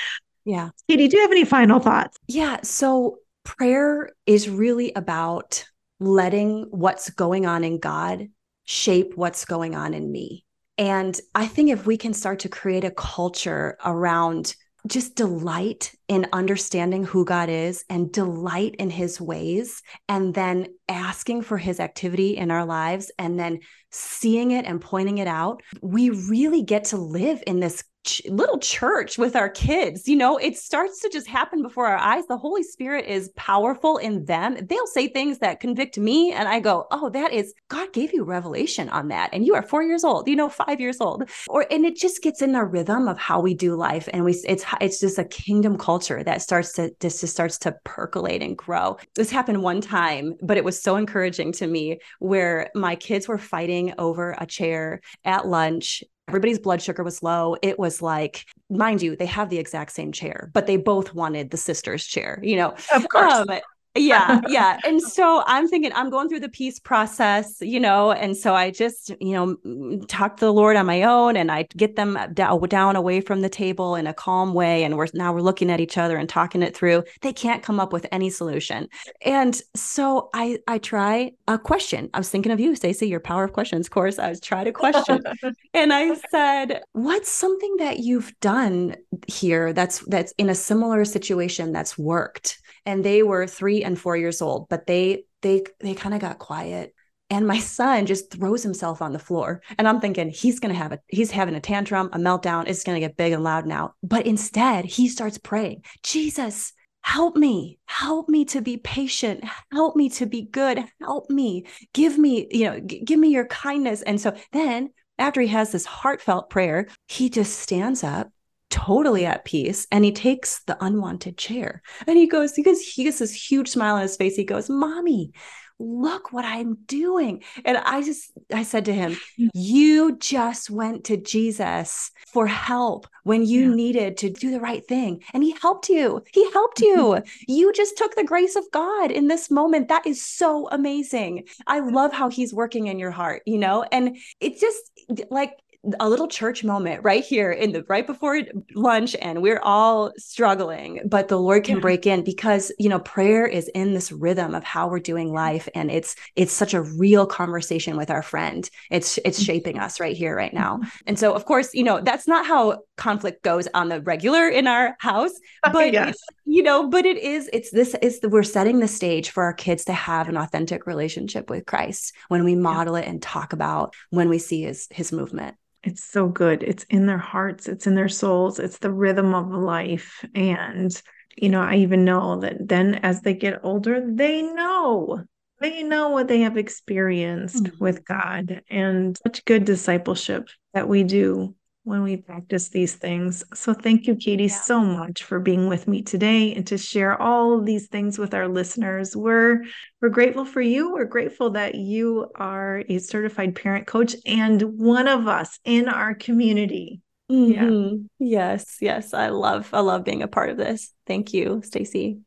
Yeah. 0.44 0.70
Katie 0.88 1.08
do 1.08 1.16
you 1.16 1.22
have 1.22 1.32
any 1.32 1.44
final 1.44 1.80
thoughts? 1.80 2.18
Yeah 2.28 2.58
so 2.62 3.16
prayer 3.44 4.10
is 4.26 4.48
really 4.48 4.92
about 4.94 5.64
letting 5.98 6.66
what's 6.70 7.08
going 7.10 7.46
on 7.46 7.64
in 7.64 7.78
god 7.78 8.28
shape 8.64 9.12
what's 9.16 9.44
going 9.44 9.74
on 9.74 9.94
in 9.94 10.12
me 10.12 10.44
and 10.80 11.20
I 11.34 11.46
think 11.46 11.70
if 11.70 11.84
we 11.86 11.98
can 11.98 12.14
start 12.14 12.38
to 12.40 12.48
create 12.48 12.84
a 12.84 12.90
culture 12.90 13.76
around 13.84 14.56
just 14.86 15.14
delight 15.14 15.94
in 16.08 16.26
understanding 16.32 17.04
who 17.04 17.26
God 17.26 17.50
is 17.50 17.84
and 17.90 18.10
delight 18.10 18.76
in 18.78 18.88
his 18.88 19.20
ways, 19.20 19.82
and 20.08 20.32
then 20.32 20.68
asking 20.88 21.42
for 21.42 21.58
his 21.58 21.80
activity 21.80 22.38
in 22.38 22.50
our 22.50 22.64
lives, 22.64 23.10
and 23.18 23.38
then 23.38 23.60
seeing 23.90 24.52
it 24.52 24.64
and 24.64 24.80
pointing 24.80 25.18
it 25.18 25.28
out, 25.28 25.62
we 25.82 26.08
really 26.08 26.62
get 26.62 26.84
to 26.84 26.96
live 26.96 27.42
in 27.46 27.60
this 27.60 27.84
ch- 28.04 28.22
little 28.28 28.58
church 28.58 29.18
with 29.18 29.36
our 29.36 29.48
kids. 29.48 30.08
You 30.08 30.16
know, 30.16 30.36
it 30.36 30.56
starts 30.56 31.00
to 31.00 31.08
just 31.08 31.26
happen 31.26 31.62
before 31.62 31.86
our 31.86 31.98
eyes. 31.98 32.26
The 32.26 32.38
Holy 32.38 32.62
Spirit 32.62 33.06
is 33.06 33.30
powerful 33.36 33.98
in 33.98 34.24
them. 34.24 34.56
They'll 34.66 34.86
say 34.86 35.08
things 35.08 35.38
that 35.38 35.60
convict 35.60 35.98
me, 35.98 36.32
and 36.32 36.48
I 36.48 36.60
go, 36.60 36.86
"Oh, 36.90 37.10
that 37.10 37.32
is 37.32 37.54
God 37.68 37.92
gave 37.92 38.12
you 38.12 38.24
revelation 38.24 38.88
on 38.88 39.08
that." 39.08 39.30
And 39.32 39.44
you 39.44 39.54
are 39.54 39.62
four 39.62 39.82
years 39.82 40.04
old, 40.04 40.28
you 40.28 40.36
know, 40.36 40.48
five 40.48 40.80
years 40.80 41.00
old, 41.00 41.28
or 41.48 41.66
and 41.70 41.84
it 41.84 41.96
just 41.96 42.22
gets 42.22 42.42
in 42.42 42.54
our 42.54 42.66
rhythm 42.66 43.08
of 43.08 43.18
how 43.18 43.40
we 43.40 43.54
do 43.54 43.74
life, 43.76 44.08
and 44.12 44.24
we 44.24 44.32
it's 44.46 44.64
it's 44.80 45.00
just 45.00 45.18
a 45.18 45.24
kingdom 45.24 45.76
culture 45.78 46.22
that 46.24 46.42
starts 46.42 46.72
to 46.74 46.90
just, 47.00 47.20
just 47.20 47.32
starts 47.32 47.58
to 47.58 47.76
percolate 47.84 48.42
and 48.42 48.56
grow. 48.56 48.96
This 49.14 49.30
happened 49.30 49.62
one 49.62 49.80
time, 49.80 50.34
but 50.42 50.56
it 50.56 50.64
was 50.64 50.82
so 50.82 50.96
encouraging 50.96 51.52
to 51.52 51.66
me 51.66 51.98
where 52.18 52.70
my 52.74 52.96
kids 52.96 53.28
were 53.28 53.38
fighting 53.38 53.94
over 53.98 54.36
a 54.38 54.46
chair 54.46 55.00
at 55.24 55.46
lunch 55.46 56.02
Everybody's 56.30 56.60
blood 56.60 56.80
sugar 56.80 57.02
was 57.02 57.24
low. 57.24 57.56
It 57.60 57.76
was 57.76 58.00
like, 58.00 58.46
mind 58.70 59.02
you, 59.02 59.16
they 59.16 59.26
have 59.26 59.50
the 59.50 59.58
exact 59.58 59.90
same 59.90 60.12
chair, 60.12 60.48
but 60.54 60.68
they 60.68 60.76
both 60.76 61.12
wanted 61.12 61.50
the 61.50 61.56
sister's 61.56 62.06
chair, 62.06 62.38
you 62.40 62.54
know? 62.54 62.76
Of 62.94 63.08
course. 63.08 63.32
Um, 63.32 63.46
yeah, 63.96 64.40
yeah. 64.48 64.78
And 64.84 65.02
so 65.02 65.42
I'm 65.46 65.66
thinking 65.66 65.92
I'm 65.94 66.10
going 66.10 66.28
through 66.28 66.40
the 66.40 66.48
peace 66.48 66.78
process, 66.78 67.60
you 67.60 67.80
know, 67.80 68.12
and 68.12 68.36
so 68.36 68.54
I 68.54 68.70
just, 68.70 69.10
you 69.20 69.32
know, 69.32 69.56
mm, 69.66 70.06
talk 70.08 70.36
to 70.36 70.44
the 70.44 70.52
Lord 70.52 70.76
on 70.76 70.86
my 70.86 71.02
own 71.02 71.36
and 71.36 71.50
I 71.50 71.66
get 71.76 71.96
them 71.96 72.16
down, 72.32 72.60
down 72.68 72.96
away 72.96 73.20
from 73.20 73.40
the 73.40 73.48
table 73.48 73.96
in 73.96 74.06
a 74.06 74.14
calm 74.14 74.54
way 74.54 74.84
and 74.84 74.96
we're 74.96 75.08
now 75.14 75.32
we're 75.32 75.40
looking 75.40 75.70
at 75.70 75.80
each 75.80 75.98
other 75.98 76.16
and 76.16 76.28
talking 76.28 76.62
it 76.62 76.76
through. 76.76 77.02
They 77.22 77.32
can't 77.32 77.62
come 77.62 77.80
up 77.80 77.92
with 77.92 78.06
any 78.12 78.30
solution. 78.30 78.88
And 79.24 79.60
so 79.74 80.30
I 80.34 80.58
I 80.68 80.78
try 80.78 81.32
a 81.48 81.58
question. 81.58 82.10
I 82.14 82.18
was 82.18 82.30
thinking 82.30 82.52
of 82.52 82.60
you, 82.60 82.76
Stacy, 82.76 83.08
your 83.08 83.20
power 83.20 83.44
of 83.44 83.52
questions 83.52 83.88
course. 83.88 84.18
I 84.18 84.28
was 84.28 84.40
trying 84.40 84.66
to 84.66 84.72
question. 84.72 85.22
and 85.74 85.92
I 85.92 86.14
said, 86.30 86.82
"What's 86.92 87.30
something 87.30 87.76
that 87.78 87.98
you've 87.98 88.32
done 88.40 88.96
here 89.26 89.72
that's 89.72 89.98
that's 90.06 90.32
in 90.38 90.48
a 90.48 90.54
similar 90.54 91.04
situation 91.04 91.72
that's 91.72 91.98
worked?" 91.98 92.60
and 92.86 93.04
they 93.04 93.22
were 93.22 93.46
three 93.46 93.79
and 93.84 93.98
four 93.98 94.16
years 94.16 94.42
old, 94.42 94.68
but 94.68 94.86
they 94.86 95.24
they 95.42 95.64
they 95.80 95.94
kind 95.94 96.14
of 96.14 96.20
got 96.20 96.38
quiet. 96.38 96.94
And 97.32 97.46
my 97.46 97.60
son 97.60 98.06
just 98.06 98.32
throws 98.32 98.62
himself 98.62 99.00
on 99.00 99.12
the 99.12 99.18
floor. 99.20 99.62
And 99.78 99.86
I'm 99.86 100.00
thinking 100.00 100.30
he's 100.30 100.58
gonna 100.58 100.74
have 100.74 100.92
a 100.92 100.98
he's 101.08 101.30
having 101.30 101.54
a 101.54 101.60
tantrum, 101.60 102.10
a 102.12 102.18
meltdown. 102.18 102.66
It's 102.66 102.84
gonna 102.84 103.00
get 103.00 103.16
big 103.16 103.32
and 103.32 103.44
loud 103.44 103.66
now. 103.66 103.94
But 104.02 104.26
instead, 104.26 104.84
he 104.84 105.08
starts 105.08 105.38
praying, 105.38 105.84
Jesus, 106.02 106.72
help 107.02 107.36
me 107.36 107.78
help 107.86 108.28
me 108.28 108.44
to 108.44 108.60
be 108.60 108.76
patient 108.76 109.42
help 109.72 109.96
me 109.96 110.10
to 110.10 110.26
be 110.26 110.42
good 110.42 110.84
help 111.00 111.30
me 111.30 111.64
give 111.94 112.18
me 112.18 112.46
you 112.50 112.64
know 112.64 112.78
g- 112.78 113.02
give 113.04 113.18
me 113.18 113.28
your 113.28 113.46
kindness 113.46 114.02
and 114.02 114.20
so 114.20 114.36
then 114.52 114.90
after 115.18 115.40
he 115.40 115.48
has 115.48 115.72
this 115.72 115.86
heartfelt 115.86 116.50
prayer 116.50 116.86
he 117.08 117.30
just 117.30 117.58
stands 117.58 118.04
up 118.04 118.30
totally 118.70 119.26
at 119.26 119.44
peace 119.44 119.86
and 119.90 120.04
he 120.04 120.12
takes 120.12 120.62
the 120.64 120.82
unwanted 120.82 121.36
chair 121.36 121.82
and 122.06 122.16
he 122.16 122.26
goes 122.26 122.54
he 122.54 122.62
gets 122.62 122.80
he 122.80 123.04
gets 123.04 123.18
this 123.18 123.50
huge 123.50 123.68
smile 123.68 123.96
on 123.96 124.02
his 124.02 124.16
face. 124.16 124.36
He 124.36 124.44
goes 124.44 124.70
mommy 124.70 125.32
look 125.80 126.32
what 126.32 126.44
i'm 126.44 126.74
doing. 126.86 127.42
And 127.64 127.78
i 127.78 128.02
just 128.02 128.30
i 128.52 128.62
said 128.62 128.84
to 128.84 128.92
him 128.92 129.16
you 129.36 130.16
just 130.18 130.70
went 130.70 131.04
to 131.04 131.16
jesus 131.16 132.10
for 132.32 132.46
help 132.46 133.06
when 133.24 133.44
you 133.44 133.70
yeah. 133.70 133.74
needed 133.74 134.16
to 134.18 134.30
do 134.30 134.50
the 134.50 134.60
right 134.60 134.86
thing 134.86 135.22
and 135.32 135.42
he 135.42 135.56
helped 135.60 135.88
you. 135.88 136.22
He 136.32 136.50
helped 136.52 136.80
you. 136.80 136.96
Mm-hmm. 136.96 137.28
You 137.48 137.72
just 137.72 137.96
took 137.96 138.14
the 138.14 138.24
grace 138.24 138.56
of 138.56 138.64
god 138.72 139.10
in 139.10 139.28
this 139.28 139.50
moment. 139.50 139.88
That 139.88 140.06
is 140.06 140.24
so 140.24 140.68
amazing. 140.70 141.44
I 141.66 141.80
love 141.80 142.12
how 142.12 142.28
he's 142.28 142.54
working 142.54 142.86
in 142.86 142.98
your 142.98 143.10
heart 143.10 143.42
you 143.46 143.58
know 143.58 143.84
and 143.90 144.18
it 144.40 144.60
just 144.60 144.90
like 145.30 145.52
a 145.98 146.08
little 146.08 146.28
church 146.28 146.62
moment 146.62 147.02
right 147.02 147.24
here 147.24 147.50
in 147.50 147.72
the 147.72 147.82
right 147.88 148.06
before 148.06 148.42
lunch 148.74 149.16
and 149.22 149.40
we're 149.40 149.60
all 149.60 150.12
struggling 150.18 151.00
but 151.06 151.28
the 151.28 151.38
lord 151.38 151.64
can 151.64 151.76
yeah. 151.76 151.80
break 151.80 152.06
in 152.06 152.22
because 152.22 152.70
you 152.78 152.88
know 152.88 152.98
prayer 152.98 153.46
is 153.46 153.68
in 153.68 153.94
this 153.94 154.12
rhythm 154.12 154.54
of 154.54 154.62
how 154.62 154.86
we're 154.86 154.98
doing 154.98 155.32
life 155.32 155.68
and 155.74 155.90
it's 155.90 156.16
it's 156.36 156.52
such 156.52 156.74
a 156.74 156.82
real 156.82 157.24
conversation 157.24 157.96
with 157.96 158.10
our 158.10 158.22
friend 158.22 158.68
it's 158.90 159.18
it's 159.24 159.38
mm-hmm. 159.38 159.46
shaping 159.46 159.78
us 159.78 159.98
right 160.00 160.16
here 160.16 160.36
right 160.36 160.52
now 160.52 160.76
mm-hmm. 160.76 160.88
and 161.06 161.18
so 161.18 161.32
of 161.32 161.46
course 161.46 161.72
you 161.72 161.82
know 161.82 161.98
that's 162.02 162.28
not 162.28 162.44
how 162.44 162.78
conflict 163.00 163.42
goes 163.42 163.66
on 163.74 163.88
the 163.88 164.00
regular 164.02 164.48
in 164.48 164.66
our 164.66 164.94
house 165.00 165.32
but 165.72 165.92
yes. 165.92 166.16
you 166.44 166.62
know 166.62 166.88
but 166.88 167.04
it 167.04 167.16
is 167.16 167.50
it's 167.52 167.70
this 167.70 167.96
is 168.02 168.20
the, 168.20 168.28
we're 168.28 168.42
setting 168.42 168.78
the 168.78 168.88
stage 168.88 169.30
for 169.30 169.42
our 169.42 169.54
kids 169.54 169.84
to 169.86 169.92
have 169.92 170.28
an 170.28 170.36
authentic 170.36 170.86
relationship 170.86 171.50
with 171.50 171.66
christ 171.66 172.14
when 172.28 172.44
we 172.44 172.54
model 172.54 172.96
yeah. 172.96 173.02
it 173.04 173.08
and 173.08 173.22
talk 173.22 173.52
about 173.52 173.94
when 174.10 174.28
we 174.28 174.38
see 174.38 174.62
his 174.62 174.86
his 174.90 175.10
movement 175.10 175.56
it's 175.82 176.04
so 176.04 176.28
good. 176.28 176.62
It's 176.62 176.84
in 176.84 177.06
their 177.06 177.18
hearts, 177.18 177.68
it's 177.68 177.86
in 177.86 177.94
their 177.94 178.08
souls, 178.08 178.58
it's 178.58 178.78
the 178.78 178.92
rhythm 178.92 179.34
of 179.34 179.50
life. 179.50 180.24
And, 180.34 181.02
you 181.36 181.48
know, 181.48 181.62
I 181.62 181.76
even 181.76 182.04
know 182.04 182.40
that 182.40 182.68
then 182.68 182.96
as 182.96 183.22
they 183.22 183.34
get 183.34 183.60
older, 183.62 184.02
they 184.06 184.42
know. 184.42 185.24
They 185.60 185.82
know 185.82 186.08
what 186.10 186.28
they 186.28 186.40
have 186.40 186.56
experienced 186.56 187.64
mm-hmm. 187.64 187.84
with 187.84 188.04
God 188.04 188.62
and 188.70 189.18
such 189.26 189.44
good 189.44 189.64
discipleship 189.64 190.48
that 190.72 190.88
we 190.88 191.02
do 191.02 191.54
when 191.84 192.02
we 192.02 192.16
practice 192.16 192.68
these 192.68 192.94
things. 192.94 193.42
So 193.54 193.72
thank 193.72 194.06
you, 194.06 194.14
Katie, 194.14 194.44
yeah. 194.44 194.60
so 194.60 194.80
much 194.80 195.24
for 195.24 195.40
being 195.40 195.68
with 195.68 195.88
me 195.88 196.02
today 196.02 196.54
and 196.54 196.66
to 196.66 196.76
share 196.76 197.20
all 197.20 197.58
of 197.58 197.66
these 197.66 197.88
things 197.88 198.18
with 198.18 198.34
our 198.34 198.48
listeners. 198.48 199.16
We're 199.16 199.64
we're 200.00 200.10
grateful 200.10 200.44
for 200.44 200.60
you. 200.60 200.92
We're 200.92 201.04
grateful 201.04 201.50
that 201.50 201.74
you 201.74 202.30
are 202.34 202.84
a 202.88 202.98
certified 202.98 203.54
parent 203.56 203.86
coach 203.86 204.14
and 204.26 204.62
one 204.62 205.08
of 205.08 205.26
us 205.26 205.58
in 205.64 205.88
our 205.88 206.14
community. 206.14 207.00
Mm-hmm. 207.30 208.04
Yeah. 208.18 208.50
Yes, 208.54 208.76
yes. 208.80 209.14
I 209.14 209.28
love 209.28 209.70
I 209.72 209.80
love 209.80 210.04
being 210.04 210.22
a 210.22 210.28
part 210.28 210.50
of 210.50 210.56
this. 210.56 210.92
Thank 211.06 211.32
you, 211.32 211.62
Stacy. 211.64 212.20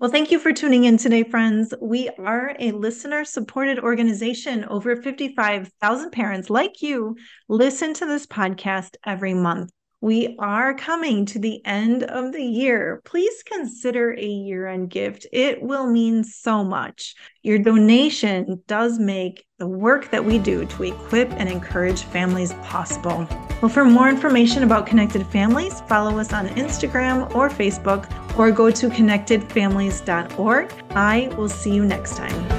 Well, 0.00 0.10
thank 0.12 0.30
you 0.30 0.38
for 0.38 0.52
tuning 0.52 0.84
in 0.84 0.96
today, 0.96 1.24
friends. 1.24 1.74
We 1.80 2.08
are 2.08 2.54
a 2.60 2.70
listener 2.70 3.24
supported 3.24 3.80
organization. 3.80 4.64
Over 4.64 4.94
55,000 4.94 6.10
parents 6.12 6.48
like 6.48 6.82
you 6.82 7.16
listen 7.48 7.94
to 7.94 8.06
this 8.06 8.24
podcast 8.24 8.94
every 9.04 9.34
month. 9.34 9.72
We 10.00 10.36
are 10.38 10.74
coming 10.74 11.26
to 11.26 11.40
the 11.40 11.60
end 11.64 12.04
of 12.04 12.32
the 12.32 12.42
year. 12.42 13.02
Please 13.04 13.42
consider 13.42 14.12
a 14.12 14.24
year 14.24 14.68
end 14.68 14.90
gift. 14.90 15.26
It 15.32 15.60
will 15.60 15.90
mean 15.90 16.22
so 16.22 16.62
much. 16.62 17.16
Your 17.42 17.58
donation 17.58 18.62
does 18.68 19.00
make 19.00 19.44
the 19.58 19.66
work 19.66 20.12
that 20.12 20.24
we 20.24 20.38
do 20.38 20.66
to 20.66 20.82
equip 20.84 21.32
and 21.32 21.48
encourage 21.48 22.02
families 22.02 22.52
possible. 22.62 23.26
Well, 23.60 23.68
for 23.68 23.84
more 23.84 24.08
information 24.08 24.62
about 24.62 24.86
Connected 24.86 25.26
Families, 25.26 25.80
follow 25.88 26.16
us 26.18 26.32
on 26.32 26.46
Instagram 26.50 27.34
or 27.34 27.48
Facebook 27.50 28.08
or 28.38 28.52
go 28.52 28.70
to 28.70 28.88
connectedfamilies.org. 28.88 30.72
I 30.90 31.34
will 31.36 31.48
see 31.48 31.74
you 31.74 31.84
next 31.84 32.16
time. 32.16 32.57